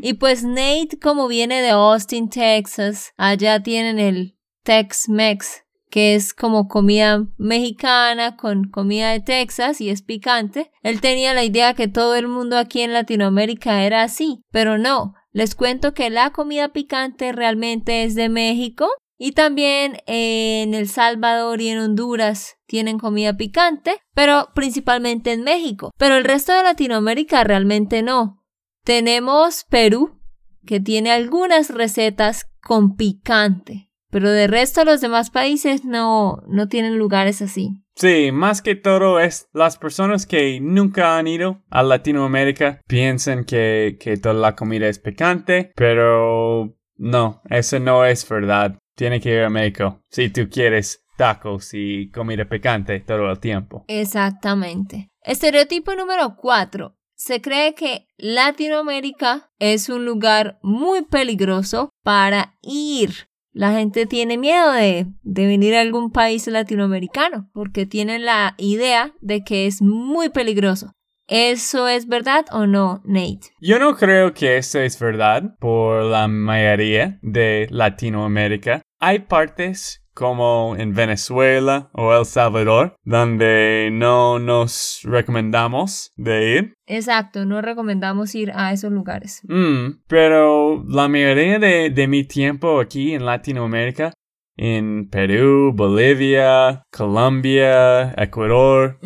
Y 0.02 0.14
pues 0.14 0.42
Nate, 0.42 0.98
como 1.00 1.28
viene 1.28 1.62
de 1.62 1.70
Austin, 1.70 2.28
Texas, 2.28 3.12
allá 3.16 3.62
tienen 3.62 4.00
el 4.00 4.36
Tex-Mex, 4.64 5.63
que 5.94 6.16
es 6.16 6.34
como 6.34 6.66
comida 6.66 7.24
mexicana 7.38 8.36
con 8.36 8.64
comida 8.64 9.12
de 9.12 9.20
Texas 9.20 9.80
y 9.80 9.90
es 9.90 10.02
picante. 10.02 10.72
Él 10.82 11.00
tenía 11.00 11.34
la 11.34 11.44
idea 11.44 11.74
que 11.74 11.86
todo 11.86 12.16
el 12.16 12.26
mundo 12.26 12.58
aquí 12.58 12.80
en 12.80 12.92
Latinoamérica 12.92 13.84
era 13.84 14.02
así, 14.02 14.42
pero 14.50 14.76
no. 14.76 15.14
Les 15.30 15.54
cuento 15.54 15.94
que 15.94 16.10
la 16.10 16.30
comida 16.30 16.72
picante 16.72 17.30
realmente 17.30 18.02
es 18.02 18.16
de 18.16 18.28
México 18.28 18.88
y 19.18 19.34
también 19.34 19.98
en 20.08 20.74
El 20.74 20.88
Salvador 20.88 21.60
y 21.60 21.68
en 21.68 21.78
Honduras 21.78 22.56
tienen 22.66 22.98
comida 22.98 23.36
picante, 23.36 24.00
pero 24.16 24.48
principalmente 24.52 25.30
en 25.30 25.44
México. 25.44 25.92
Pero 25.96 26.16
el 26.16 26.24
resto 26.24 26.52
de 26.52 26.64
Latinoamérica 26.64 27.44
realmente 27.44 28.02
no. 28.02 28.42
Tenemos 28.82 29.64
Perú, 29.70 30.20
que 30.66 30.80
tiene 30.80 31.12
algunas 31.12 31.70
recetas 31.70 32.46
con 32.60 32.96
picante, 32.96 33.92
pero 34.14 34.30
de 34.30 34.46
resto 34.46 34.84
los 34.84 35.00
demás 35.00 35.30
países 35.30 35.84
no, 35.84 36.40
no 36.46 36.68
tienen 36.68 36.98
lugares 36.98 37.42
así. 37.42 37.80
Sí, 37.96 38.30
más 38.30 38.62
que 38.62 38.76
todo 38.76 39.18
es 39.18 39.48
las 39.52 39.76
personas 39.76 40.24
que 40.24 40.60
nunca 40.60 41.18
han 41.18 41.26
ido 41.26 41.64
a 41.68 41.82
Latinoamérica 41.82 42.80
piensan 42.86 43.44
que, 43.44 43.96
que 43.98 44.16
toda 44.16 44.36
la 44.36 44.54
comida 44.54 44.86
es 44.86 45.00
picante, 45.00 45.72
pero 45.74 46.76
no, 46.96 47.42
eso 47.50 47.80
no 47.80 48.04
es 48.04 48.28
verdad. 48.28 48.78
Tiene 48.94 49.20
que 49.20 49.34
ir 49.34 49.42
a 49.42 49.50
México 49.50 50.00
si 50.08 50.30
tú 50.30 50.48
quieres 50.48 51.04
tacos 51.16 51.70
y 51.72 52.08
comida 52.12 52.44
picante 52.44 53.00
todo 53.00 53.28
el 53.28 53.40
tiempo. 53.40 53.84
Exactamente. 53.88 55.08
Estereotipo 55.22 55.96
número 55.96 56.36
4. 56.36 56.96
Se 57.16 57.40
cree 57.40 57.74
que 57.74 58.06
Latinoamérica 58.16 59.50
es 59.58 59.88
un 59.88 60.04
lugar 60.04 60.60
muy 60.62 61.02
peligroso 61.02 61.90
para 62.04 62.56
ir. 62.62 63.28
La 63.54 63.72
gente 63.72 64.06
tiene 64.06 64.36
miedo 64.36 64.72
de, 64.72 65.06
de, 65.22 65.46
venir 65.46 65.76
a 65.76 65.80
algún 65.80 66.10
país 66.10 66.44
latinoamericano 66.48 67.48
porque 67.54 67.86
tienen 67.86 68.24
la 68.24 68.54
idea 68.58 69.14
de 69.20 69.44
que 69.44 69.66
es 69.66 69.80
muy 69.80 70.28
peligroso. 70.28 70.90
¿Eso 71.28 71.88
es 71.88 72.06
verdad 72.06 72.44
o 72.50 72.66
no, 72.66 73.00
Nate? 73.04 73.52
Yo 73.60 73.78
no 73.78 73.96
creo 73.96 74.34
que 74.34 74.58
eso 74.58 74.80
es 74.80 74.98
verdad 74.98 75.56
por 75.58 76.02
la 76.02 76.28
mayoría 76.28 77.18
de 77.22 77.66
Latinoamérica. 77.70 78.82
Hay 79.00 79.20
partes 79.20 80.03
como 80.14 80.76
en 80.76 80.94
Venezuela 80.94 81.90
o 81.92 82.16
El 82.16 82.24
Salvador, 82.24 82.96
donde 83.02 83.90
no 83.92 84.38
nos 84.38 85.00
recomendamos 85.02 86.12
de 86.16 86.56
ir. 86.56 86.74
Exacto, 86.86 87.44
no 87.44 87.60
recomendamos 87.60 88.34
ir 88.34 88.52
a 88.54 88.72
esos 88.72 88.92
lugares. 88.92 89.42
Mm, 89.48 90.02
pero 90.06 90.84
la 90.88 91.08
mayoría 91.08 91.58
de, 91.58 91.90
de 91.90 92.08
mi 92.08 92.24
tiempo 92.24 92.80
aquí 92.80 93.14
en 93.14 93.26
Latinoamérica 93.26 94.12
en 94.56 95.08
Perú, 95.08 95.72
Bolivia, 95.74 96.82
Colombia, 96.90 98.14
Ecuador. 98.16 98.98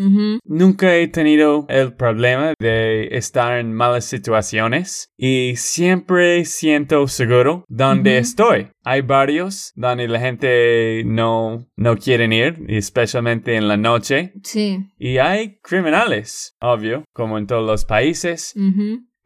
Nunca 0.45 0.95
he 0.97 1.09
tenido 1.09 1.67
el 1.69 1.95
problema 1.95 2.55
de 2.59 3.09
estar 3.17 3.59
en 3.59 3.73
malas 3.73 4.05
situaciones 4.05 5.11
y 5.17 5.55
siempre 5.57 6.45
siento 6.45 7.07
seguro 7.09 7.65
donde 7.69 8.19
estoy. 8.19 8.69
Hay 8.85 9.03
varios 9.03 9.73
donde 9.75 10.09
la 10.09 10.21
gente 10.21 11.03
no, 11.05 11.67
no 11.77 11.97
quieren 11.97 12.33
ir, 12.33 12.65
especialmente 12.69 13.57
en 13.57 13.69
la 13.69 13.77
noche. 13.77 14.33
Sí. 14.43 14.79
Y 14.99 15.19
hay 15.19 15.59
criminales, 15.61 16.57
obvio, 16.61 17.05
como 17.13 17.39
en 17.39 17.47
todos 17.47 17.67
los 17.67 17.85
países 17.85 18.55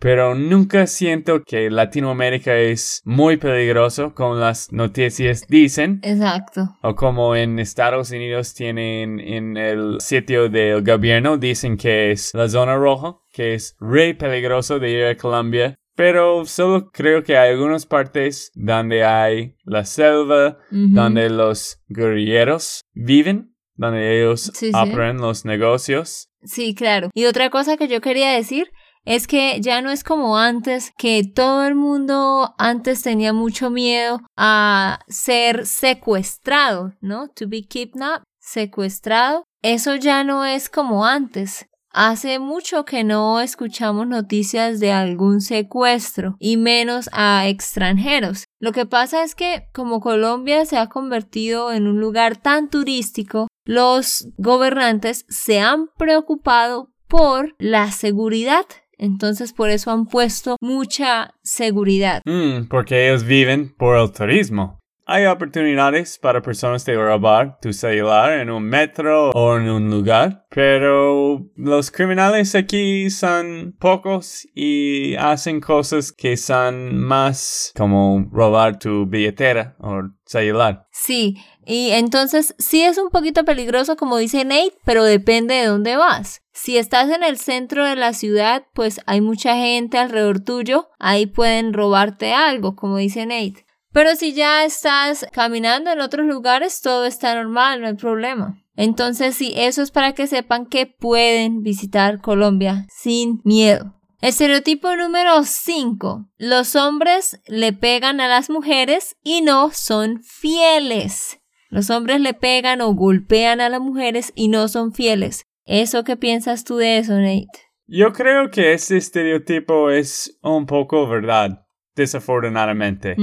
pero 0.03 0.35
nunca 0.35 0.89
siento 0.89 1.45
que 1.45 1.71
Latinoamérica 1.71 2.57
es 2.57 3.03
muy 3.05 3.37
peligroso 3.37 4.13
como 4.15 4.35
las 4.35 4.73
noticias 4.73 5.47
dicen. 5.49 6.01
Exacto. 6.03 6.77
O 6.83 6.97
como 6.97 7.37
en 7.37 7.61
Estados 7.61 8.11
Unidos 8.11 8.53
tienen 8.53 9.21
en 9.21 9.57
el 9.57 10.01
sitio 10.01 10.49
del 10.49 10.83
gobierno 10.83 11.39
dicen 11.39 11.77
que 11.77 12.11
es 12.11 12.35
la 12.35 12.49
zona 12.49 12.75
roja, 12.75 13.19
que 13.33 13.55
es 13.55 13.77
re 13.79 14.17
peligroso 14.17 14.81
de 14.81 14.91
ir 14.91 15.05
a 15.05 15.17
Colombia. 15.17 15.77
Pero 15.95 16.47
solo 16.47 16.91
creo 16.91 17.23
que 17.23 17.39
hay 17.39 17.53
algunas 17.53 17.87
partes 17.87 18.51
donde 18.57 19.05
hay 19.05 19.55
la 19.63 19.85
selva, 19.85 20.59
donde 20.71 21.31
los 21.31 21.79
guerrilleros 21.87 22.81
viven, 22.93 23.55
donde 23.77 24.19
ellos 24.19 24.51
operan 24.75 25.19
los 25.19 25.45
negocios. 25.45 26.29
Sí, 26.43 26.75
claro. 26.75 27.11
Y 27.15 27.27
otra 27.27 27.51
cosa 27.51 27.77
que 27.77 27.87
yo 27.87 28.01
quería 28.01 28.33
decir 28.33 28.73
es 29.05 29.27
que 29.27 29.61
ya 29.61 29.83
no 29.83 29.91
es 29.91 30.05
como 30.05 30.39
antes, 30.39 30.93
que 30.97 31.25
todo 31.25 31.65
el 31.65 31.75
mundo 31.75 32.55
antes 32.59 33.03
tenía 33.03 33.33
mucho 33.33 33.71
miedo 33.71 34.21
a 34.37 35.01
ser 35.09 35.67
secuestrado, 35.67 36.93
¿no? 37.01 37.29
To 37.29 37.49
be 37.49 37.63
kidnapped, 37.63 38.25
secuestrado. 38.39 39.45
Eso 39.63 39.95
ya 39.97 40.25
no 40.25 40.45
es 40.45 40.69
como 40.69 41.05
antes. 41.05 41.67
Hace 41.95 42.39
mucho 42.39 42.87
que 42.87 43.05
no 43.05 43.41
escuchamos 43.41 44.07
noticias 44.07 44.81
de 44.81 44.93
algún 44.93 45.43
secuestro 45.43 46.37
y 46.39 46.57
menos 46.57 47.11
a 47.13 47.49
extranjeros. 47.49 48.45
Lo 48.61 48.73
que 48.73 48.87
pasa 48.87 49.23
es 49.23 49.35
que 49.35 49.69
como 49.75 50.01
Colombia 50.01 50.65
se 50.65 50.79
ha 50.79 50.89
convertido 50.89 51.71
en 51.71 51.87
un 51.87 52.01
lugar 52.01 52.39
tan 52.39 52.71
turístico, 52.71 53.49
los 53.67 54.29
gobernantes 54.39 55.27
se 55.29 55.61
han 55.61 55.89
preocupado 55.99 56.89
por 57.09 57.55
la 57.59 57.93
seguridad 57.93 58.65
entonces 59.03 59.53
por 59.53 59.69
eso 59.69 59.91
han 59.91 60.07
puesto 60.07 60.57
mucha 60.61 61.35
seguridad. 61.43 62.23
Mm, 62.25 62.69
porque 62.69 63.09
ellos 63.09 63.25
viven 63.25 63.75
por 63.77 63.99
el 63.99 64.13
turismo. 64.13 64.79
Hay 65.07 65.27
oportunidades 65.27 66.19
para 66.19 66.43
personas 66.43 66.85
de 66.85 66.97
robar 66.97 67.59
tu 67.61 67.73
celular 67.73 68.33
en 68.33 68.51
un 68.51 68.63
metro 68.65 69.31
o 69.31 69.57
en 69.57 69.69
un 69.69 69.91
lugar, 69.91 70.47
pero 70.51 71.45
los 71.57 71.91
criminales 71.91 72.55
aquí 72.55 73.11
son 73.11 73.75
pocos 73.79 74.47
y 74.55 75.15
hacen 75.17 75.61
cosas 75.61 76.13
que 76.13 76.37
son 76.37 76.97
más 76.97 77.73
como 77.77 78.29
robar 78.33 78.79
tu 78.79 79.07
billetera 79.07 79.77
o 79.81 80.03
celular. 80.25 80.87
Sí, 80.93 81.37
y 81.67 81.91
entonces 81.91 82.55
sí 82.59 82.83
es 82.83 82.99
un 82.99 83.11
poquito 83.11 83.45
peligroso 83.45 83.97
como 83.97 84.17
dice 84.17 84.45
Nate, 84.45 84.75
pero 84.85 85.05
depende 85.05 85.55
de 85.55 85.67
dónde 85.67 85.97
vas. 85.97 86.43
Si 86.53 86.77
estás 86.77 87.11
en 87.11 87.23
el 87.23 87.39
centro 87.39 87.85
de 87.87 87.97
la 87.97 88.13
ciudad, 88.13 88.65
pues 88.75 89.01
hay 89.07 89.21
mucha 89.21 89.57
gente 89.57 89.99
alrededor 89.99 90.41
tuyo, 90.41 90.91
ahí 90.99 91.27
pueden 91.27 91.73
robarte 91.73 92.33
algo, 92.35 92.77
como 92.77 92.99
dice 92.99 93.25
Nate. 93.27 93.65
Pero 93.93 94.17
si 94.17 94.33
ya 94.33 94.65
estás 94.65 95.27
caminando 95.33 95.91
en 95.91 96.01
otros 96.01 96.27
lugares, 96.27 96.81
todo 96.81 97.05
está 97.05 97.35
normal, 97.35 97.81
no 97.81 97.89
hay 97.89 97.95
problema. 97.95 98.59
Entonces, 98.75 99.35
sí, 99.35 99.53
eso 99.55 99.83
es 99.83 99.91
para 99.91 100.15
que 100.15 100.27
sepan 100.27 100.67
que 100.67 100.87
pueden 100.87 101.63
visitar 101.63 102.21
Colombia 102.21 102.87
sin 102.89 103.43
miedo. 103.45 103.95
Estereotipo 104.23 104.97
número 104.97 105.43
5. 105.43 106.27
Los 106.39 106.75
hombres 106.75 107.41
le 107.47 107.73
pegan 107.73 108.21
a 108.21 108.29
las 108.29 108.49
mujeres 108.49 109.17
y 109.23 109.43
no 109.43 109.71
son 109.73 110.23
fieles. 110.23 111.41
Los 111.69 111.91
hombres 111.91 112.21
le 112.21 112.33
pegan 112.33 112.81
o 112.81 112.95
golpean 112.95 113.61
a 113.61 113.69
las 113.69 113.81
mujeres 113.81 114.33
y 114.35 114.49
no 114.49 114.69
son 114.69 114.93
fieles. 114.93 115.43
¿Eso 115.67 116.05
qué 116.05 116.17
piensas 116.17 116.65
tú 116.65 116.77
de 116.77 116.99
eso, 116.99 117.15
Nate? 117.15 117.47
Yo 117.87 118.13
creo 118.13 118.51
que 118.51 118.73
ese 118.73 118.97
estereotipo 118.97 119.91
es 119.91 120.39
un 120.43 120.67
poco 120.67 121.07
verdad 121.09 121.63
desafortunadamente. 121.95 123.17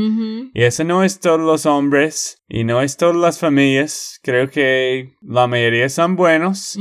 Y 0.53 0.63
eso 0.63 0.83
no 0.83 1.03
es 1.03 1.19
todos 1.19 1.39
los 1.39 1.65
hombres 1.65 2.41
y 2.47 2.63
no 2.63 2.81
es 2.81 2.97
todas 2.97 3.15
las 3.15 3.39
familias. 3.39 4.19
Creo 4.23 4.49
que 4.49 5.13
la 5.21 5.47
mayoría 5.47 5.89
son 5.89 6.15
buenos. 6.15 6.77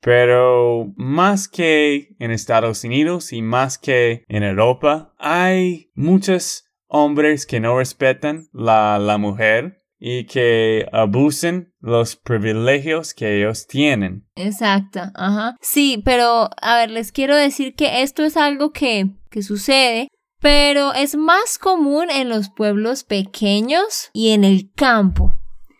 Pero 0.00 0.92
más 0.96 1.48
que 1.48 2.14
en 2.18 2.30
Estados 2.30 2.84
Unidos 2.84 3.32
y 3.32 3.42
más 3.42 3.78
que 3.78 4.24
en 4.28 4.44
Europa, 4.44 5.12
hay 5.18 5.90
muchos 5.94 6.64
hombres 6.86 7.46
que 7.46 7.60
no 7.60 7.76
respetan 7.76 8.48
la, 8.52 8.98
la 8.98 9.18
mujer 9.18 9.82
y 9.98 10.24
que 10.26 10.86
abusen 10.92 11.72
los 11.80 12.16
privilegios 12.16 13.14
que 13.14 13.38
ellos 13.38 13.66
tienen. 13.66 14.26
Exacto, 14.36 15.00
ajá. 15.14 15.56
Sí, 15.60 16.00
pero 16.04 16.48
a 16.60 16.76
ver, 16.76 16.90
les 16.90 17.12
quiero 17.12 17.36
decir 17.36 17.74
que 17.74 18.02
esto 18.02 18.24
es 18.24 18.36
algo 18.36 18.72
que, 18.72 19.10
que 19.30 19.42
sucede 19.42 20.08
pero 20.40 20.92
es 20.94 21.16
más 21.16 21.58
común 21.58 22.10
en 22.10 22.28
los 22.28 22.50
pueblos 22.50 23.04
pequeños 23.04 24.10
y 24.12 24.30
en 24.30 24.44
el 24.44 24.70
campo, 24.74 25.34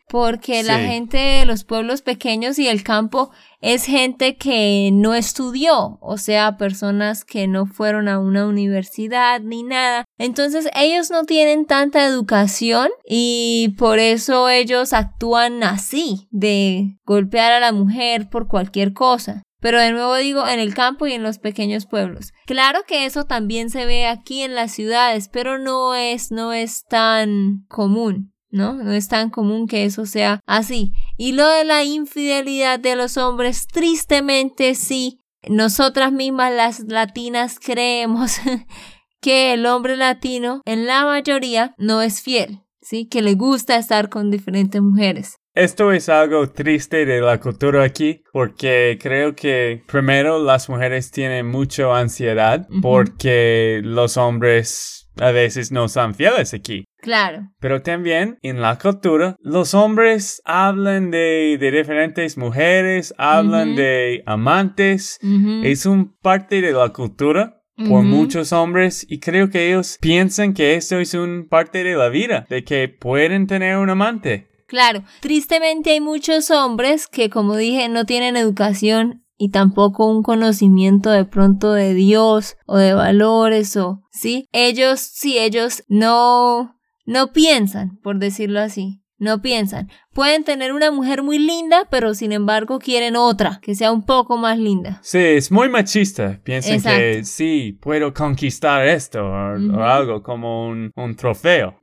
porque 0.08 0.62
la 0.62 0.78
gente 0.78 1.18
de 1.18 1.44
los 1.44 1.64
pueblos 1.64 2.02
pequeños 2.02 2.58
y 2.58 2.66
el 2.66 2.82
campo 2.82 3.30
es 3.60 3.84
gente 3.84 4.36
que 4.36 4.90
no 4.92 5.14
estudió, 5.14 5.98
o 6.00 6.16
sea, 6.16 6.56
personas 6.56 7.24
que 7.24 7.46
no 7.46 7.66
fueron 7.66 8.08
a 8.08 8.18
una 8.18 8.46
universidad 8.46 9.40
ni 9.40 9.62
nada. 9.62 10.04
Entonces 10.16 10.68
ellos 10.74 11.10
no 11.10 11.24
tienen 11.24 11.66
tanta 11.66 12.06
educación 12.06 12.88
y 13.04 13.74
por 13.78 13.98
eso 13.98 14.48
ellos 14.48 14.92
actúan 14.92 15.62
así, 15.62 16.28
de 16.30 16.96
golpear 17.04 17.52
a 17.52 17.60
la 17.60 17.72
mujer 17.72 18.28
por 18.30 18.48
cualquier 18.48 18.92
cosa. 18.92 19.42
Pero 19.60 19.80
de 19.80 19.92
nuevo 19.92 20.14
digo, 20.16 20.46
en 20.46 20.60
el 20.60 20.74
campo 20.74 21.06
y 21.06 21.12
en 21.12 21.22
los 21.22 21.38
pequeños 21.38 21.86
pueblos. 21.86 22.32
Claro 22.46 22.80
que 22.86 23.06
eso 23.06 23.24
también 23.24 23.70
se 23.70 23.86
ve 23.86 24.06
aquí 24.06 24.42
en 24.42 24.54
las 24.54 24.72
ciudades, 24.72 25.28
pero 25.28 25.58
no 25.58 25.94
es, 25.94 26.30
no 26.30 26.52
es 26.52 26.84
tan 26.84 27.64
común. 27.68 28.32
¿no? 28.50 28.74
No 28.74 28.92
es 28.92 29.08
tan 29.08 29.30
común 29.30 29.66
que 29.66 29.84
eso 29.84 30.06
sea 30.06 30.40
así. 30.46 30.92
Y 31.16 31.32
lo 31.32 31.46
de 31.48 31.64
la 31.64 31.84
infidelidad 31.84 32.78
de 32.78 32.96
los 32.96 33.16
hombres, 33.16 33.66
tristemente 33.66 34.74
sí, 34.74 35.20
nosotras 35.48 36.12
mismas 36.12 36.52
las 36.52 36.80
latinas 36.80 37.58
creemos 37.60 38.36
que 39.20 39.52
el 39.52 39.66
hombre 39.66 39.96
latino 39.96 40.62
en 40.64 40.86
la 40.86 41.04
mayoría 41.04 41.74
no 41.78 42.02
es 42.02 42.22
fiel, 42.22 42.62
¿sí? 42.80 43.06
Que 43.06 43.22
le 43.22 43.34
gusta 43.34 43.76
estar 43.76 44.08
con 44.08 44.30
diferentes 44.30 44.80
mujeres. 44.80 45.37
Esto 45.54 45.92
es 45.92 46.08
algo 46.08 46.48
triste 46.50 47.04
de 47.04 47.20
la 47.20 47.40
cultura 47.40 47.82
aquí 47.82 48.22
porque 48.32 48.98
creo 49.00 49.34
que 49.34 49.82
primero 49.86 50.42
las 50.42 50.68
mujeres 50.68 51.10
tienen 51.10 51.46
mucha 51.46 51.98
ansiedad 51.98 52.68
porque 52.80 53.80
los 53.82 54.16
hombres 54.16 54.98
a 55.20 55.32
veces 55.32 55.72
no 55.72 55.88
son 55.88 56.14
fieles 56.14 56.54
aquí. 56.54 56.84
Claro. 57.00 57.50
Pero 57.60 57.82
también 57.82 58.38
en 58.42 58.60
la 58.60 58.78
cultura, 58.78 59.36
los 59.40 59.74
hombres 59.74 60.40
hablan 60.44 61.10
de, 61.10 61.58
diferentes 61.60 62.36
mujeres, 62.36 63.14
hablan 63.18 63.76
de 63.76 64.22
amantes. 64.26 65.18
Es 65.62 65.86
un 65.86 66.16
parte 66.18 66.60
de 66.60 66.72
la 66.72 66.90
cultura 66.90 67.62
por 67.88 68.02
muchos 68.02 68.52
hombres 68.52 69.06
y 69.08 69.20
creo 69.20 69.50
que 69.50 69.68
ellos 69.68 69.98
piensan 70.00 70.52
que 70.52 70.74
esto 70.74 70.98
es 70.98 71.14
un 71.14 71.46
parte 71.48 71.84
de 71.84 71.94
la 71.94 72.08
vida, 72.08 72.46
de 72.48 72.64
que 72.64 72.88
pueden 72.88 73.46
tener 73.46 73.76
un 73.76 73.90
amante. 73.90 74.48
Claro, 74.68 75.02
tristemente 75.20 75.92
hay 75.92 76.00
muchos 76.00 76.50
hombres 76.50 77.06
que, 77.06 77.30
como 77.30 77.56
dije, 77.56 77.88
no 77.88 78.04
tienen 78.04 78.36
educación 78.36 79.24
y 79.38 79.50
tampoco 79.50 80.04
un 80.06 80.22
conocimiento 80.22 81.10
de 81.10 81.24
pronto 81.24 81.72
de 81.72 81.94
Dios 81.94 82.58
o 82.66 82.76
de 82.76 82.92
valores 82.92 83.78
o, 83.78 84.02
¿sí? 84.12 84.46
Ellos, 84.52 85.00
sí, 85.00 85.38
ellos 85.38 85.84
no, 85.88 86.76
no 87.06 87.32
piensan, 87.32 87.98
por 88.02 88.18
decirlo 88.18 88.60
así. 88.60 89.00
No 89.18 89.42
piensan. 89.42 89.90
Pueden 90.12 90.44
tener 90.44 90.72
una 90.72 90.90
mujer 90.90 91.22
muy 91.22 91.38
linda, 91.38 91.88
pero 91.90 92.14
sin 92.14 92.32
embargo 92.32 92.78
quieren 92.78 93.16
otra, 93.16 93.58
que 93.60 93.74
sea 93.74 93.90
un 93.90 94.04
poco 94.04 94.36
más 94.36 94.58
linda. 94.58 95.00
Sí, 95.02 95.18
es 95.18 95.50
muy 95.50 95.68
machista. 95.68 96.40
Piensan 96.44 96.80
que 96.80 97.24
sí, 97.24 97.76
puedo 97.80 98.14
conquistar 98.14 98.86
esto 98.86 99.24
o, 99.24 99.82
algo 99.82 100.22
como 100.22 100.68
un, 100.68 100.92
trofeo. 101.16 101.78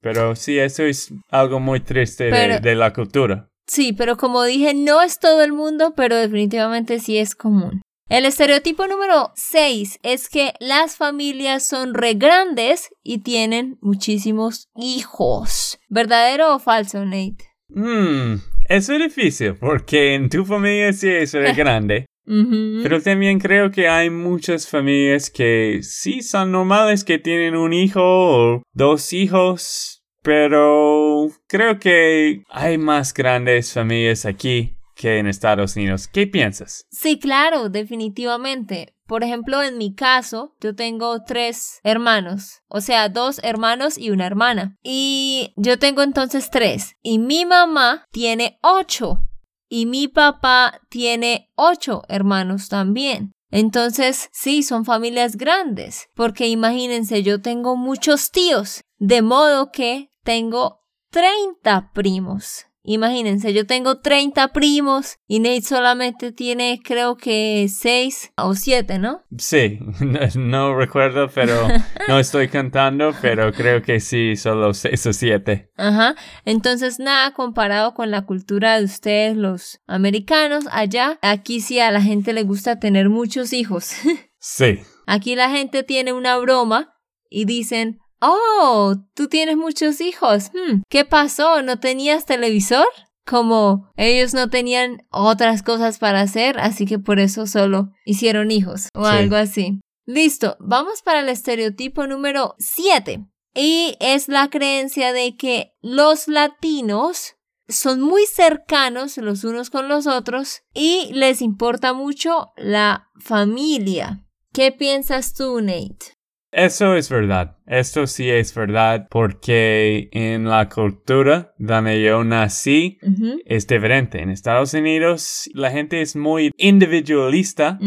Pero 0.00 0.36
sí, 0.36 0.58
eso 0.58 0.82
es 0.82 1.12
algo 1.30 1.58
muy 1.58 1.80
triste 1.80 2.24
de 2.24 2.74
la 2.74 2.92
cultura. 2.92 3.48
Sí, 3.66 3.94
pero 3.94 4.16
como 4.16 4.42
dije, 4.42 4.74
no 4.74 5.00
es 5.00 5.18
todo 5.18 5.42
el 5.42 5.52
mundo, 5.52 5.94
pero 5.96 6.16
definitivamente 6.16 6.98
sí 7.00 7.16
es 7.16 7.34
común. 7.34 7.80
El 8.10 8.26
estereotipo 8.26 8.86
número 8.86 9.32
6 9.34 10.00
es 10.02 10.28
que 10.28 10.52
las 10.60 10.96
familias 10.96 11.66
son 11.66 11.94
re 11.94 12.12
grandes 12.12 12.90
y 13.02 13.18
tienen 13.22 13.78
muchísimos 13.80 14.68
hijos. 14.76 15.78
¿Verdadero 15.88 16.54
o 16.54 16.58
falso, 16.58 17.02
Nate? 17.06 17.48
Hmm, 17.68 18.34
eso 18.68 18.92
es 18.92 19.02
difícil 19.02 19.54
porque 19.54 20.14
en 20.14 20.28
tu 20.28 20.44
familia 20.44 20.92
sí 20.92 21.08
es 21.08 21.32
re 21.32 21.52
grande. 21.54 22.04
Pero 22.26 23.02
también 23.02 23.38
creo 23.38 23.70
que 23.70 23.88
hay 23.88 24.08
muchas 24.10 24.68
familias 24.68 25.30
que 25.30 25.80
sí 25.82 26.22
son 26.22 26.52
normales 26.52 27.04
que 27.04 27.18
tienen 27.18 27.54
un 27.54 27.74
hijo 27.74 28.00
o 28.02 28.62
dos 28.72 29.12
hijos, 29.12 30.02
pero 30.22 31.28
creo 31.46 31.78
que 31.78 32.42
hay 32.48 32.78
más 32.78 33.12
grandes 33.12 33.74
familias 33.74 34.24
aquí 34.24 34.74
que 34.94 35.18
en 35.18 35.26
Estados 35.26 35.76
Unidos. 35.76 36.08
¿Qué 36.08 36.26
piensas? 36.26 36.86
Sí, 36.90 37.18
claro, 37.18 37.68
definitivamente. 37.68 38.94
Por 39.06 39.22
ejemplo, 39.22 39.62
en 39.62 39.76
mi 39.76 39.94
caso, 39.94 40.56
yo 40.60 40.74
tengo 40.74 41.22
tres 41.24 41.80
hermanos, 41.82 42.62
o 42.68 42.80
sea, 42.80 43.10
dos 43.10 43.38
hermanos 43.42 43.98
y 43.98 44.10
una 44.10 44.26
hermana. 44.26 44.78
Y 44.82 45.52
yo 45.56 45.78
tengo 45.78 46.02
entonces 46.02 46.48
tres. 46.50 46.96
Y 47.02 47.18
mi 47.18 47.44
mamá 47.44 48.06
tiene 48.10 48.58
ocho. 48.62 49.26
Y 49.68 49.86
mi 49.86 50.08
papá 50.08 50.80
tiene 50.88 51.50
ocho 51.54 52.02
hermanos 52.08 52.68
también. 52.68 53.32
Entonces, 53.50 54.30
sí, 54.32 54.62
son 54.62 54.84
familias 54.84 55.36
grandes, 55.36 56.08
porque 56.14 56.48
imagínense, 56.48 57.22
yo 57.22 57.40
tengo 57.40 57.76
muchos 57.76 58.32
tíos, 58.32 58.82
de 58.98 59.22
modo 59.22 59.70
que 59.70 60.10
tengo 60.24 60.80
30 61.10 61.92
primos. 61.92 62.66
Imagínense, 62.86 63.54
yo 63.54 63.66
tengo 63.66 64.00
30 64.00 64.48
primos 64.48 65.16
y 65.26 65.40
Nate 65.40 65.62
solamente 65.62 66.32
tiene 66.32 66.82
creo 66.84 67.16
que 67.16 67.66
6 67.66 68.32
o 68.36 68.54
7, 68.54 68.98
¿no? 68.98 69.22
Sí, 69.38 69.78
no, 70.36 70.76
recuerdo, 70.76 71.30
pero 71.34 71.66
no 72.08 72.18
estoy 72.18 72.48
cantando, 72.48 73.14
pero 73.22 73.52
creo 73.54 73.80
que 73.80 74.00
sí, 74.00 74.36
solo 74.36 74.74
6 74.74 75.06
o 75.06 75.12
7. 75.14 75.70
Ajá, 75.78 76.14
entonces 76.44 76.98
nada 76.98 77.32
comparado 77.32 77.94
con 77.94 78.10
la 78.10 78.26
cultura 78.26 78.78
de 78.78 78.84
ustedes 78.84 79.34
los 79.34 79.80
americanos, 79.86 80.66
allá, 80.70 81.18
aquí 81.22 81.60
sí 81.60 81.80
a 81.80 81.90
la 81.90 82.02
gente 82.02 82.34
le 82.34 82.42
gusta 82.42 82.78
tener 82.78 83.08
muchos 83.08 83.54
hijos. 83.54 83.94
sí. 84.38 84.80
Aquí 85.06 85.36
la 85.36 85.48
gente 85.48 85.84
tiene 85.84 86.12
una 86.12 86.36
broma 86.36 86.94
y 87.30 87.46
dicen, 87.46 87.98
Oh, 88.26 88.94
tú 89.14 89.28
tienes 89.28 89.56
muchos 89.56 90.00
hijos. 90.00 90.50
Hmm, 90.54 90.80
¿Qué 90.88 91.04
pasó? 91.04 91.62
¿No 91.62 91.78
tenías 91.78 92.24
televisor? 92.24 92.86
Como 93.26 93.90
ellos 93.96 94.34
no 94.34 94.50
tenían 94.50 95.06
otras 95.10 95.62
cosas 95.62 95.98
para 95.98 96.20
hacer, 96.20 96.58
así 96.58 96.86
que 96.86 96.98
por 96.98 97.18
eso 97.20 97.46
solo 97.46 97.90
hicieron 98.04 98.50
hijos 98.50 98.88
o 98.94 99.04
algo 99.06 99.36
así. 99.36 99.80
Listo, 100.06 100.56
vamos 100.60 101.02
para 101.02 101.20
el 101.20 101.28
estereotipo 101.28 102.06
número 102.06 102.54
7. 102.58 103.24
y 103.54 103.96
es 104.00 104.28
la 104.28 104.50
creencia 104.50 105.12
de 105.12 105.36
que 105.36 105.72
los 105.80 106.28
latinos 106.28 107.36
son 107.68 108.00
muy 108.02 108.26
cercanos 108.26 109.16
los 109.16 109.44
unos 109.44 109.70
con 109.70 109.88
los 109.88 110.06
otros 110.06 110.62
y 110.74 111.10
les 111.12 111.40
importa 111.40 111.92
mucho 111.94 112.52
la 112.56 113.08
familia. 113.20 114.24
¿Qué 114.52 114.70
piensas 114.72 115.34
tú, 115.34 115.60
Nate? 115.60 116.14
Eso 116.54 116.94
es 116.94 117.10
verdad. 117.10 117.56
Esto 117.66 118.06
sí 118.06 118.30
es 118.30 118.54
verdad 118.54 119.08
porque 119.10 120.08
en 120.12 120.48
la 120.48 120.68
cultura 120.68 121.52
donde 121.58 122.00
yo 122.00 122.22
nací 122.22 122.98
es 123.44 123.66
diferente. 123.66 124.22
En 124.22 124.30
Estados 124.30 124.72
Unidos 124.72 125.50
la 125.52 125.72
gente 125.72 126.00
es 126.00 126.14
muy 126.14 126.52
individualista 126.56 127.78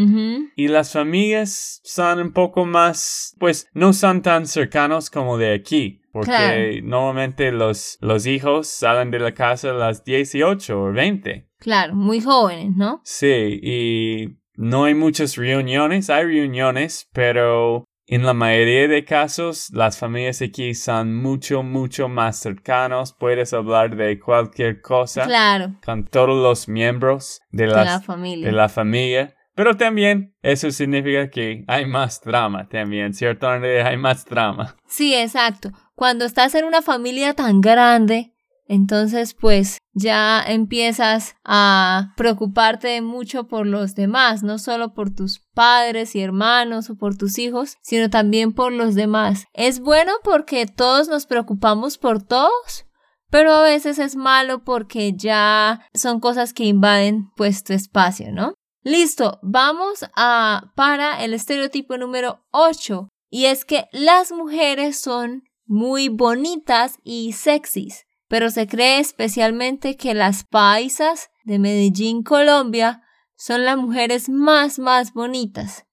y 0.55 0.67
las 0.67 0.91
familias 0.91 1.79
son 1.83 2.19
un 2.19 2.33
poco 2.33 2.65
más, 2.65 3.35
pues 3.39 3.69
no 3.73 3.93
son 3.93 4.21
tan 4.21 4.45
cercanos 4.45 5.09
como 5.09 5.37
de 5.37 5.53
aquí. 5.53 6.01
Porque 6.11 6.81
normalmente 6.83 7.51
los, 7.51 7.97
los 8.01 8.25
hijos 8.25 8.67
salen 8.67 9.11
de 9.11 9.19
la 9.19 9.33
casa 9.33 9.69
a 9.69 9.73
las 9.73 10.03
18 10.03 10.81
o 10.81 10.91
20. 10.91 11.47
Claro, 11.59 11.95
muy 11.95 12.19
jóvenes, 12.19 12.75
¿no? 12.75 13.01
Sí, 13.03 13.59
y 13.61 14.39
no 14.55 14.85
hay 14.85 14.95
muchas 14.95 15.35
reuniones, 15.35 16.09
hay 16.09 16.25
reuniones, 16.25 17.07
pero 17.13 17.85
en 18.09 18.25
la 18.25 18.33
mayoría 18.33 18.87
de 18.87 19.03
casos, 19.03 19.69
las 19.73 19.97
familias 19.97 20.41
aquí 20.41 20.73
son 20.73 21.13
mucho, 21.13 21.61
mucho 21.61 22.07
más 22.07 22.39
cercanos. 22.39 23.13
Puedes 23.13 23.53
hablar 23.53 23.97
de 23.97 24.17
cualquier 24.17 24.81
cosa 24.81 25.25
claro. 25.25 25.75
con 25.85 26.05
todos 26.05 26.29
los 26.29 26.69
miembros 26.69 27.41
de, 27.51 27.67
la 27.67 27.99
familia. 27.99 28.47
de 28.47 28.53
la 28.53 28.69
familia. 28.69 29.35
Pero 29.55 29.75
también 29.75 30.33
eso 30.41 30.71
significa 30.71 31.29
que 31.29 31.65
hay 31.67 31.85
más 31.85 32.21
drama 32.21 32.69
también, 32.69 33.13
¿cierto? 33.13 33.49
Hay 33.49 33.97
más 33.97 34.23
drama. 34.23 34.77
Sí, 34.87 35.13
exacto. 35.13 35.71
Cuando 35.93 36.23
estás 36.23 36.55
en 36.55 36.63
una 36.63 36.81
familia 36.81 37.33
tan 37.33 37.59
grande, 37.59 38.33
entonces, 38.67 39.33
pues 39.33 39.79
ya 39.93 40.43
empiezas 40.45 41.35
a 41.45 42.13
preocuparte 42.17 43.01
mucho 43.01 43.47
por 43.47 43.65
los 43.65 43.95
demás, 43.95 44.43
no 44.43 44.59
solo 44.59 44.93
por 44.93 45.13
tus 45.13 45.39
padres 45.53 46.15
y 46.15 46.21
hermanos 46.21 46.89
o 46.89 46.95
por 46.95 47.17
tus 47.17 47.39
hijos, 47.39 47.77
sino 47.81 48.09
también 48.09 48.53
por 48.53 48.73
los 48.73 48.93
demás. 48.93 49.45
Es 49.53 49.79
bueno 49.79 50.11
porque 50.23 50.65
todos 50.65 51.07
nos 51.07 51.25
preocupamos 51.25 51.97
por 51.97 52.21
todos, 52.21 52.85
pero 53.29 53.53
a 53.53 53.63
veces 53.63 53.99
es 53.99 54.15
malo 54.15 54.63
porque 54.63 55.13
ya 55.13 55.87
son 55.93 56.19
cosas 56.19 56.53
que 56.53 56.65
invaden 56.65 57.29
pues 57.35 57.63
tu 57.63 57.73
espacio, 57.73 58.31
¿no? 58.31 58.53
Listo, 58.83 59.39
vamos 59.41 60.05
a 60.15 60.71
para 60.75 61.23
el 61.23 61.33
estereotipo 61.33 61.97
número 61.97 62.45
8 62.51 63.09
y 63.29 63.45
es 63.45 63.65
que 63.65 63.87
las 63.91 64.31
mujeres 64.31 64.99
son 64.99 65.43
muy 65.65 66.07
bonitas 66.07 66.97
y 67.03 67.33
sexys 67.33 68.06
pero 68.27 68.49
se 68.49 68.67
cree 68.67 68.99
especialmente 68.99 69.95
que 69.95 70.13
las 70.13 70.43
paisas 70.43 71.29
de 71.43 71.59
Medellín, 71.59 72.23
Colombia, 72.23 73.01
son 73.35 73.65
las 73.65 73.77
mujeres 73.77 74.29
más, 74.29 74.79
más 74.79 75.13
bonitas. 75.13 75.85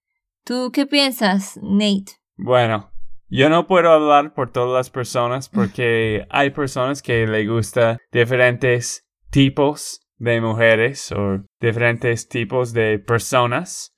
¿Tú 0.45 0.71
qué 0.73 0.87
piensas, 0.87 1.59
Nate? 1.63 2.13
Bueno, 2.37 2.91
yo 3.29 3.49
no 3.49 3.67
puedo 3.67 3.91
hablar 3.91 4.35
por 4.35 4.53
todas 4.53 4.75
las 4.75 4.91
personas 4.91 5.49
porque 5.49 6.27
hay 6.31 6.51
personas 6.51 7.03
que 7.03 7.27
le 7.27 7.47
gusta 7.47 7.99
diferentes 8.13 9.07
tipos 9.31 10.01
de 10.17 10.41
mujeres 10.41 11.13
o 11.13 11.45
diferentes 11.61 12.29
tipos 12.29 12.73
de 12.73 12.99
personas. 12.99 13.93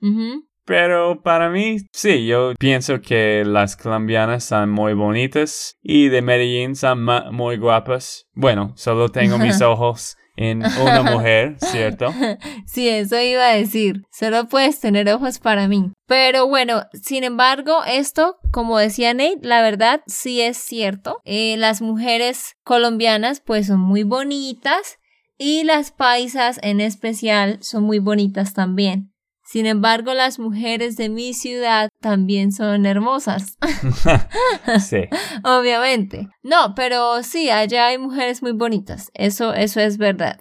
Pero 0.67 1.23
para 1.23 1.49
mí, 1.49 1.79
sí, 1.93 2.27
yo 2.27 2.53
pienso 2.59 3.01
que 3.01 3.45
las 3.47 3.77
colombianas 3.77 4.43
son 4.43 4.71
muy 4.71 4.95
bonitas 4.95 5.79
y 5.81 6.09
de 6.09 6.23
Medellín 6.23 6.75
son 6.75 7.07
muy 7.33 7.57
guapas. 7.57 8.27
Bueno, 8.35 8.73
solo 8.77 9.09
tengo 9.09 9.39
mis 9.39 9.61
ojos 9.63 10.17
en 10.37 10.59
una 10.59 11.03
mujer, 11.03 11.57
¿cierto? 11.59 12.13
Sí, 12.67 12.89
eso 12.89 13.19
iba 13.21 13.49
a 13.49 13.55
decir. 13.55 14.03
Solo 14.11 14.49
puedes 14.49 14.81
tener 14.81 15.09
ojos 15.09 15.39
para 15.39 15.69
mí. 15.69 15.93
Pero 16.07 16.49
bueno, 16.49 16.83
sin 16.93 17.23
embargo, 17.23 17.85
esto, 17.87 18.37
como 18.51 18.79
decía 18.79 19.15
Nate, 19.15 19.39
la 19.43 19.63
verdad 19.63 20.03
sí 20.07 20.41
es 20.41 20.59
cierto. 20.59 21.21
Eh, 21.25 21.57
las 21.57 21.81
mujeres 21.81 22.57
colombianas 22.65 23.41
pues 23.41 23.69
son 23.69 23.81
muy 23.81 24.03
bonitas 24.03 24.99
y 25.39 25.65
las 25.65 25.93
paisas 25.93 26.59
en 26.63 26.81
especial 26.81 27.59
son 27.63 27.85
muy 27.85 28.01
bonitas 28.01 28.53
también. 28.53 29.13
Sin 29.47 29.67
embargo, 29.67 30.13
las 30.13 30.41
mujeres 30.41 30.97
de 30.97 31.09
mi 31.09 31.33
ciudad 31.33 31.91
también 32.01 32.51
son 32.51 32.85
hermosas. 32.85 33.57
sí. 34.85 35.05
Obviamente. 35.45 36.29
No, 36.43 36.75
pero 36.75 37.23
sí, 37.23 37.49
allá 37.49 37.87
hay 37.87 37.99
mujeres 37.99 38.43
muy 38.43 38.53
bonitas. 38.53 39.11
Eso, 39.15 39.55
eso 39.55 39.81
es 39.81 39.99
verdad. 39.99 40.41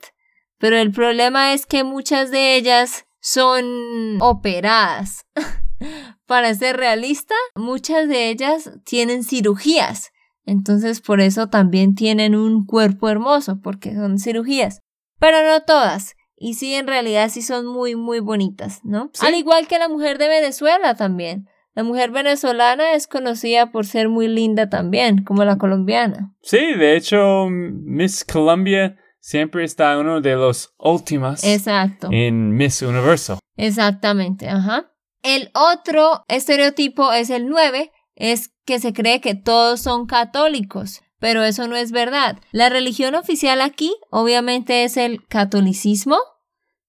Pero 0.58 0.78
el 0.78 0.91
problema 0.91 1.54
es 1.54 1.68
que 1.68 1.84
muchas 1.84 2.32
de 2.32 2.56
ellas 2.56 3.06
son 3.22 4.20
operadas. 4.22 5.26
Para 6.26 6.54
ser 6.56 6.78
realista, 6.78 7.36
muchas 7.54 8.08
de 8.08 8.30
ellas 8.30 8.72
tienen 8.86 9.24
cirugías. 9.24 10.12
Entonces, 10.46 11.02
por 11.02 11.22
eso 11.22 11.48
también 11.48 11.94
tienen 11.94 12.36
un 12.36 12.65
cuerpo 12.65 13.10
hermoso, 13.10 13.60
porque 13.62 13.94
son 13.94 14.18
cirugías. 14.18 14.82
Pero 15.20 15.44
no 15.44 15.62
todas. 15.62 16.15
Y 16.38 16.56
sí, 16.56 16.74
en 16.74 16.88
realidad 16.88 17.30
sí 17.30 17.41
son 17.41 17.65
muy, 17.65 17.95
muy 17.95 18.19
bonitas, 18.19 18.82
¿no? 18.84 19.12
Al 19.21 19.36
igual 19.36 19.67
que 19.67 19.80
la 19.80 19.88
mujer 19.88 20.17
de 20.17 20.28
Venezuela 20.28 20.95
también. 20.95 21.48
La 21.74 21.84
mujer 21.84 22.12
venezolana 22.12 22.93
es 22.93 23.06
conocida 23.06 23.71
por 23.71 23.86
ser 23.86 24.08
muy 24.08 24.28
linda 24.28 24.69
también, 24.69 25.24
como 25.24 25.43
la 25.43 25.58
colombiana. 25.58 26.34
Sí, 26.41 26.74
de 26.74 26.95
hecho, 26.95 27.48
Miss 27.50 28.24
Colombia 28.24 28.98
siempre 29.19 29.65
está 29.65 29.98
uno 29.98 30.21
de 30.21 30.36
los 30.36 30.74
últimos 30.78 31.43
Exacto. 31.43 32.10
en 32.12 32.52
Miss 32.52 32.82
Universo. 32.82 33.39
Exactamente, 33.58 34.48
ajá. 34.48 34.91
El 35.21 35.52
otro 35.54 36.24
estereotipo 36.28 37.12
es 37.12 37.30
el 37.30 37.48
9, 37.48 37.91
es 38.15 38.54
que 38.65 38.80
se 38.80 38.93
cree 38.93 39.19
que 39.19 39.36
todos 39.36 39.82
son 39.82 40.06
católicos 40.06 41.02
pero 41.19 41.43
eso 41.43 41.67
no 41.67 41.75
es 41.75 41.91
verdad. 41.91 42.39
La 42.51 42.69
religión 42.69 43.15
oficial 43.15 43.62
aquí 43.62 43.95
obviamente 44.10 44.84
es 44.84 44.97
el 44.97 45.25
catolicismo, 45.28 46.17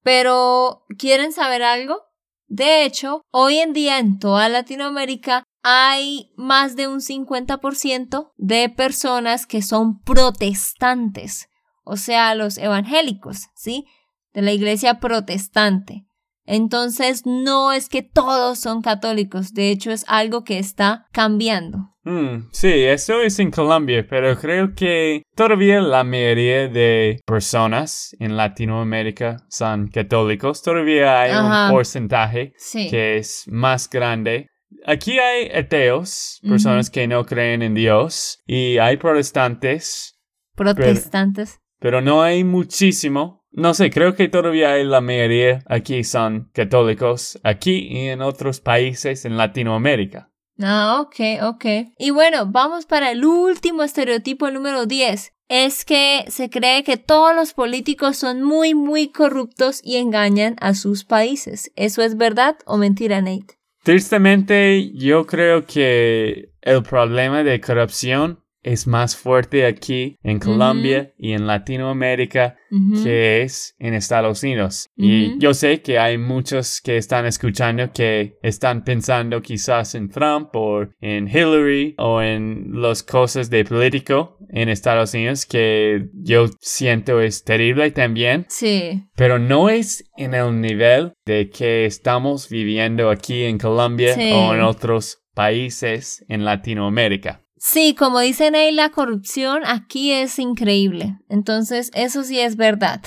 pero 0.02 0.84
¿quieren 0.98 1.32
saber 1.32 1.62
algo? 1.62 2.02
De 2.48 2.84
hecho, 2.84 3.22
hoy 3.30 3.58
en 3.58 3.72
día 3.72 3.98
en 3.98 4.18
toda 4.18 4.48
Latinoamérica 4.48 5.42
hay 5.62 6.32
más 6.36 6.76
de 6.76 6.86
un 6.86 7.00
50% 7.00 8.30
de 8.36 8.68
personas 8.68 9.46
que 9.46 9.62
son 9.62 10.00
protestantes, 10.02 11.48
o 11.82 11.96
sea, 11.96 12.34
los 12.36 12.56
evangélicos, 12.56 13.48
¿sí? 13.56 13.86
De 14.32 14.42
la 14.42 14.52
iglesia 14.52 15.00
protestante. 15.00 16.06
Entonces, 16.46 17.22
no 17.26 17.72
es 17.72 17.88
que 17.88 18.02
todos 18.02 18.58
son 18.58 18.82
católicos, 18.82 19.52
de 19.52 19.70
hecho 19.70 19.90
es 19.90 20.04
algo 20.08 20.44
que 20.44 20.58
está 20.58 21.06
cambiando. 21.12 21.96
Mm, 22.06 22.50
sí, 22.52 22.68
eso 22.68 23.20
es 23.20 23.40
en 23.40 23.50
Colombia, 23.50 24.06
pero 24.08 24.38
creo 24.38 24.76
que 24.76 25.22
todavía 25.34 25.80
la 25.80 26.04
mayoría 26.04 26.68
de 26.68 27.18
personas 27.26 28.14
en 28.20 28.36
Latinoamérica 28.36 29.38
son 29.48 29.88
católicos. 29.88 30.62
Todavía 30.62 31.20
hay 31.20 31.32
un 31.32 31.72
porcentaje 31.74 32.52
que 32.72 33.18
es 33.18 33.42
más 33.48 33.90
grande. 33.90 34.46
Aquí 34.86 35.18
hay 35.18 35.50
ateos, 35.50 36.40
personas 36.48 36.90
que 36.90 37.08
no 37.08 37.24
creen 37.26 37.62
en 37.62 37.74
Dios, 37.74 38.40
y 38.46 38.78
hay 38.78 38.98
protestantes. 38.98 40.16
Protestantes. 40.54 41.58
Pero, 41.80 42.00
no 42.00 42.22
hay 42.22 42.44
muchísimo. 42.44 43.44
No 43.56 43.72
sé, 43.72 43.90
creo 43.90 44.14
que 44.14 44.28
todavía 44.28 44.72
hay 44.72 44.84
la 44.84 45.00
mayoría 45.00 45.62
aquí 45.66 46.04
son 46.04 46.50
católicos, 46.52 47.40
aquí 47.42 47.88
y 47.90 48.08
en 48.08 48.20
otros 48.20 48.60
países 48.60 49.24
en 49.24 49.38
Latinoamérica. 49.38 50.30
Ah, 50.60 51.00
ok, 51.00 51.42
ok. 51.42 51.64
Y 51.98 52.10
bueno, 52.10 52.46
vamos 52.46 52.84
para 52.84 53.10
el 53.10 53.24
último 53.24 53.82
estereotipo 53.82 54.50
número 54.50 54.84
10. 54.84 55.32
Es 55.48 55.86
que 55.86 56.26
se 56.28 56.50
cree 56.50 56.84
que 56.84 56.98
todos 56.98 57.34
los 57.34 57.54
políticos 57.54 58.18
son 58.18 58.42
muy, 58.42 58.74
muy 58.74 59.08
corruptos 59.08 59.80
y 59.82 59.96
engañan 59.96 60.56
a 60.60 60.74
sus 60.74 61.04
países. 61.04 61.72
¿Eso 61.76 62.02
es 62.02 62.18
verdad 62.18 62.56
o 62.66 62.76
mentira, 62.76 63.22
Nate? 63.22 63.58
Tristemente, 63.82 64.92
yo 64.92 65.24
creo 65.24 65.64
que 65.64 66.50
el 66.60 66.82
problema 66.82 67.42
de 67.42 67.58
corrupción 67.62 68.44
es 68.66 68.88
más 68.88 69.16
fuerte 69.16 69.64
aquí 69.64 70.18
en 70.24 70.40
Colombia 70.40 71.12
y 71.16 71.32
en 71.32 71.46
Latinoamérica 71.46 72.56
que 73.02 73.42
es 73.42 73.76
en 73.78 73.94
Estados 73.94 74.42
Unidos. 74.42 74.88
Y 74.96 75.38
yo 75.38 75.54
sé 75.54 75.82
que 75.82 76.00
hay 76.00 76.18
muchos 76.18 76.80
que 76.80 76.96
están 76.96 77.26
escuchando 77.26 77.92
que 77.92 78.36
están 78.42 78.82
pensando 78.82 79.40
quizás 79.40 79.94
en 79.94 80.10
Trump 80.10 80.48
o 80.54 80.84
en 81.00 81.28
Hillary 81.28 81.94
o 81.96 82.20
en 82.20 82.82
las 82.82 83.04
cosas 83.04 83.50
de 83.50 83.64
político 83.64 84.36
en 84.50 84.68
Estados 84.68 85.14
Unidos 85.14 85.46
que 85.46 86.08
yo 86.12 86.46
siento 86.60 87.20
es 87.20 87.44
terrible 87.44 87.92
también. 87.92 88.46
Sí. 88.48 89.04
Pero 89.14 89.38
no 89.38 89.70
es 89.70 90.10
en 90.16 90.34
el 90.34 90.60
nivel 90.60 91.12
de 91.24 91.50
que 91.50 91.86
estamos 91.86 92.48
viviendo 92.48 93.10
aquí 93.10 93.44
en 93.44 93.58
Colombia 93.58 94.16
o 94.16 94.54
en 94.54 94.62
otros 94.62 95.22
países 95.34 96.24
en 96.28 96.44
Latinoamérica. 96.44 97.45
Sí, 97.56 97.94
como 97.94 98.20
dicen 98.20 98.54
ahí, 98.54 98.70
la 98.70 98.90
corrupción 98.90 99.62
aquí 99.64 100.12
es 100.12 100.38
increíble. 100.38 101.18
Entonces, 101.28 101.90
eso 101.94 102.22
sí 102.22 102.38
es 102.38 102.56
verdad, 102.56 103.02